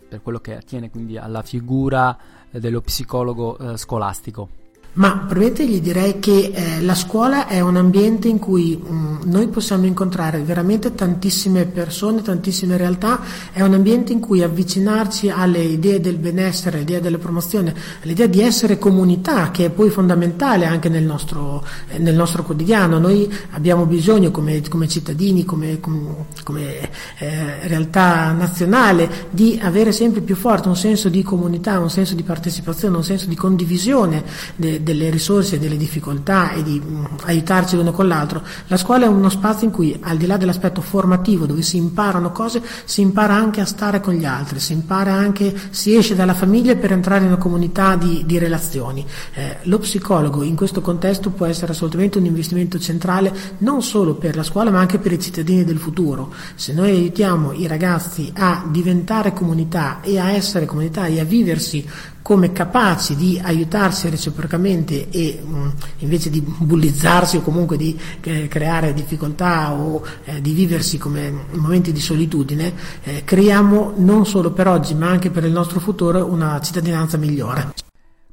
per 0.06 0.20
quello 0.20 0.40
che 0.40 0.54
attiene 0.54 0.90
quindi 0.90 1.16
alla 1.16 1.40
figura 1.40 2.14
dello 2.50 2.82
psicologo 2.82 3.56
eh, 3.56 3.78
scolastico? 3.78 4.60
Ma 4.94 5.12
probabilmente 5.26 5.66
gli 5.66 5.80
direi 5.80 6.18
che 6.18 6.52
eh, 6.54 6.82
la 6.82 6.94
scuola 6.94 7.46
è 7.46 7.60
un 7.60 7.76
ambiente 7.76 8.28
in 8.28 8.38
cui 8.38 8.76
mh, 8.76 8.94
mm, 8.94 9.16
noi 9.24 9.48
possiamo 9.48 9.86
incontrare 9.86 10.40
veramente 10.40 10.94
tantissime 10.94 11.64
persone, 11.64 12.20
tantissime 12.20 12.76
realtà, 12.76 13.22
è 13.52 13.62
un 13.62 13.72
ambiente 13.72 14.12
in 14.12 14.20
cui 14.20 14.42
avvicinarci 14.42 15.30
alle 15.30 15.60
idee 15.62 15.98
del 16.02 16.18
benessere, 16.18 16.76
all'idea 16.76 17.00
della 17.00 17.16
promozione, 17.16 17.74
all'idea 18.02 18.26
di 18.26 18.42
essere 18.42 18.78
comunità, 18.78 19.50
che 19.50 19.64
è 19.64 19.70
poi 19.70 19.88
fondamentale 19.88 20.66
anche 20.66 20.90
nel 20.90 21.04
nostro, 21.04 21.64
eh, 21.88 21.96
nel 21.96 22.14
nostro 22.14 22.42
quotidiano. 22.42 22.98
Noi 22.98 23.32
abbiamo 23.52 23.86
bisogno 23.86 24.30
come, 24.30 24.60
come 24.68 24.88
cittadini, 24.88 25.46
come, 25.46 25.80
come, 25.80 26.26
come 26.44 26.90
eh, 27.16 27.66
realtà 27.66 28.32
nazionale, 28.32 29.28
di 29.30 29.58
avere 29.62 29.90
sempre 29.90 30.20
più 30.20 30.36
forte 30.36 30.68
un 30.68 30.76
senso 30.76 31.08
di 31.08 31.22
comunità, 31.22 31.80
un 31.80 31.88
senso 31.88 32.14
di 32.14 32.22
partecipazione, 32.22 32.94
un 32.94 33.04
senso 33.04 33.26
di 33.26 33.36
condivisione. 33.36 34.22
De, 34.54 34.80
delle 34.82 35.10
risorse, 35.10 35.58
delle 35.58 35.76
difficoltà 35.76 36.52
e 36.52 36.62
di 36.62 36.80
mh, 36.80 36.92
mm, 36.92 37.04
aiutarci 37.24 37.76
l'uno 37.76 37.92
con 37.92 38.08
l'altro. 38.08 38.42
La 38.66 38.76
scuola 38.76 39.06
è 39.06 39.08
uno 39.08 39.28
spazio 39.28 39.66
in 39.66 39.72
cui, 39.72 39.96
al 40.00 40.16
di 40.16 40.26
là 40.26 40.36
dell'aspetto 40.36 40.80
formativo, 40.80 41.46
dove 41.46 41.62
si 41.62 41.76
imparano 41.76 42.32
cose, 42.32 42.62
si 42.84 43.00
impara 43.00 43.34
anche 43.34 43.60
a 43.60 43.64
stare 43.64 44.00
con 44.00 44.14
gli 44.14 44.24
altri, 44.24 44.60
si 44.60 44.72
impara 44.72 45.12
anche, 45.12 45.54
si 45.70 45.94
esce 45.94 46.14
dalla 46.14 46.34
famiglia 46.34 46.74
per 46.76 46.92
entrare 46.92 47.22
in 47.22 47.28
una 47.28 47.36
comunità 47.36 47.96
di, 47.96 48.22
di 48.26 48.38
relazioni. 48.38 49.04
Eh, 49.34 49.58
lo 49.62 49.78
psicologo 49.78 50.42
in 50.42 50.56
questo 50.56 50.80
contesto 50.80 51.30
può 51.30 51.46
essere 51.46 51.72
assolutamente 51.72 52.18
un 52.18 52.24
investimento 52.24 52.78
centrale 52.78 53.32
non 53.58 53.82
solo 53.82 54.14
per 54.14 54.36
la 54.36 54.42
scuola 54.42 54.70
ma 54.70 54.80
anche 54.80 54.98
per 54.98 55.12
i 55.12 55.20
cittadini 55.20 55.64
del 55.64 55.78
futuro. 55.78 56.32
Se 56.54 56.72
noi 56.72 56.90
aiutiamo 56.90 57.52
i 57.52 57.66
ragazzi 57.66 58.32
a 58.36 58.64
diventare 58.68 59.32
comunità 59.32 60.00
e 60.02 60.18
a 60.18 60.32
essere 60.32 60.66
comunità 60.66 61.06
e 61.06 61.20
a 61.20 61.24
viversi 61.24 61.86
come 62.22 62.52
capaci 62.52 63.16
di 63.16 63.40
aiutarsi 63.42 64.08
reciprocamente 64.08 65.10
e 65.10 65.42
mh, 65.44 65.72
invece 65.98 66.30
di 66.30 66.40
bullizzarsi 66.40 67.36
o 67.36 67.42
comunque 67.42 67.76
di 67.76 67.98
eh, 68.22 68.48
creare 68.48 68.94
difficoltà 68.94 69.72
o 69.72 70.02
eh, 70.24 70.40
di 70.40 70.52
viversi 70.52 70.98
come 70.98 71.32
momenti 71.52 71.92
di 71.92 72.00
solitudine, 72.00 72.72
eh, 73.02 73.22
creiamo 73.24 73.94
non 73.96 74.24
solo 74.24 74.52
per 74.52 74.68
oggi 74.68 74.94
ma 74.94 75.08
anche 75.08 75.30
per 75.30 75.44
il 75.44 75.52
nostro 75.52 75.80
futuro 75.80 76.24
una 76.24 76.60
cittadinanza 76.60 77.16
migliore. 77.16 77.81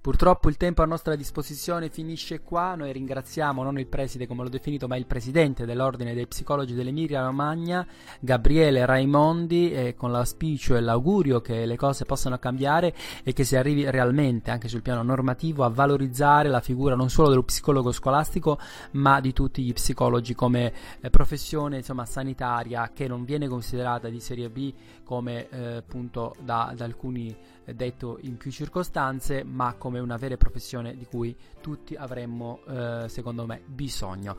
Purtroppo 0.10 0.50
il 0.50 0.58
tempo 0.58 0.82
a 0.82 0.88
nostra 0.88 1.16
disposizione 1.16 1.90
finisce 1.90 2.42
qua, 2.42 2.74
noi 2.74 2.92
ringraziamo 2.92 3.62
non 3.62 3.78
il 3.78 3.86
preside 3.86 4.26
come 4.26 4.42
l'ho 4.42 4.50
definito 4.50 4.88
ma 4.88 4.98
il 4.98 5.06
presidente 5.06 5.68
dell'ordine 5.68 6.16
dei 6.16 6.26
psicologi 6.26 6.74
dell'Emilia 6.74 7.24
Romagna, 7.24 7.86
Gabriele 8.20 8.88
Raimondi, 8.88 9.72
eh, 9.72 9.94
con 9.96 10.12
l'auspicio 10.12 10.76
e 10.76 10.82
l'augurio 10.82 11.42
che 11.42 11.64
le 11.68 11.76
cose 11.76 12.06
possano 12.06 12.40
cambiare 12.40 12.96
e 13.24 13.34
che 13.34 13.44
si 13.44 13.56
arrivi 13.56 13.88
realmente 13.88 14.50
anche 14.50 14.68
sul 14.68 14.82
piano 14.82 15.04
normativo 15.04 15.64
a 15.64 15.70
valorizzare 15.70 16.50
la 16.50 16.60
figura 16.60 16.96
non 16.96 17.12
solo 17.12 17.30
dello 17.30 17.44
psicologo 17.44 17.92
scolastico 17.92 18.58
ma 18.94 19.20
di 19.20 19.32
tutti 19.32 19.62
gli 19.62 19.74
psicologi 19.74 20.34
come 20.34 20.74
eh, 21.02 21.12
professione 21.12 21.78
insomma, 21.78 22.08
sanitaria 22.08 22.90
che 22.96 23.08
non 23.08 23.26
viene 23.26 23.48
considerata 23.48 24.10
di 24.10 24.20
serie 24.20 24.50
B 24.50 24.74
come 25.10 25.50
eh, 25.50 25.78
appunto 25.78 26.36
da, 26.40 26.72
da 26.78 26.86
alcuni 26.86 27.36
detto 27.66 28.20
in 28.22 28.38
più 28.38 28.52
circostanze, 28.52 29.44
ma 29.44 29.74
come 29.74 29.98
una 29.98 30.18
vera 30.18 30.38
professione 30.38 30.96
di 30.96 31.08
cui 31.08 31.36
tutti 31.62 31.96
avremmo, 31.96 32.60
eh, 32.68 33.06
secondo 33.08 33.48
me, 33.48 33.60
bisogno. 33.66 34.38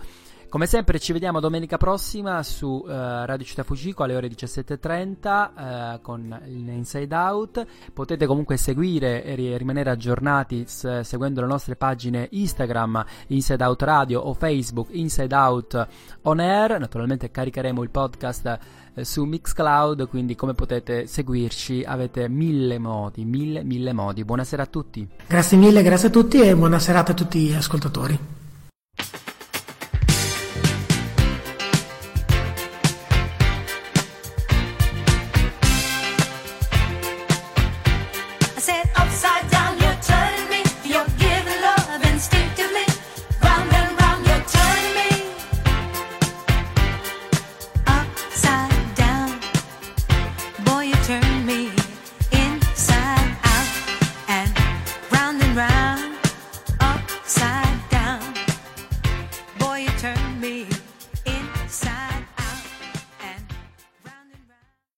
Come 0.50 0.66
sempre 0.66 0.98
ci 0.98 1.12
vediamo 1.12 1.38
domenica 1.38 1.76
prossima 1.76 2.42
su 2.42 2.66
uh, 2.84 2.88
Radio 2.88 3.44
Città 3.46 3.62
Fugico 3.62 4.02
alle 4.02 4.16
ore 4.16 4.26
17.30 4.26 5.94
uh, 5.94 6.00
con 6.02 6.40
il 6.48 6.68
Inside 6.68 7.14
Out. 7.14 7.64
Potete 7.92 8.26
comunque 8.26 8.56
seguire 8.56 9.22
e 9.22 9.56
rimanere 9.56 9.90
aggiornati 9.90 10.64
s- 10.66 11.00
seguendo 11.02 11.40
le 11.40 11.46
nostre 11.46 11.76
pagine 11.76 12.26
Instagram 12.32 13.04
Inside 13.28 13.62
Out 13.62 13.82
Radio 13.82 14.22
o 14.22 14.34
Facebook 14.34 14.88
Inside 14.90 15.32
Out 15.36 15.86
On 16.22 16.40
Air. 16.40 16.80
Naturalmente 16.80 17.30
caricheremo 17.30 17.84
il 17.84 17.90
podcast 17.90 18.58
uh, 18.94 19.02
su 19.04 19.22
Mixcloud, 19.22 20.08
quindi 20.08 20.34
come 20.34 20.54
potete 20.54 21.06
seguirci 21.06 21.84
avete 21.86 22.28
mille 22.28 22.80
modi, 22.80 23.24
mille, 23.24 23.62
mille 23.62 23.92
modi. 23.92 24.24
Buonasera 24.24 24.64
a 24.64 24.66
tutti. 24.66 25.06
Grazie 25.28 25.56
mille, 25.56 25.84
grazie 25.84 26.08
a 26.08 26.10
tutti 26.10 26.40
e 26.40 26.56
buona 26.56 26.80
serata 26.80 27.12
a 27.12 27.14
tutti 27.14 27.38
gli 27.38 27.52
ascoltatori. 27.52 28.38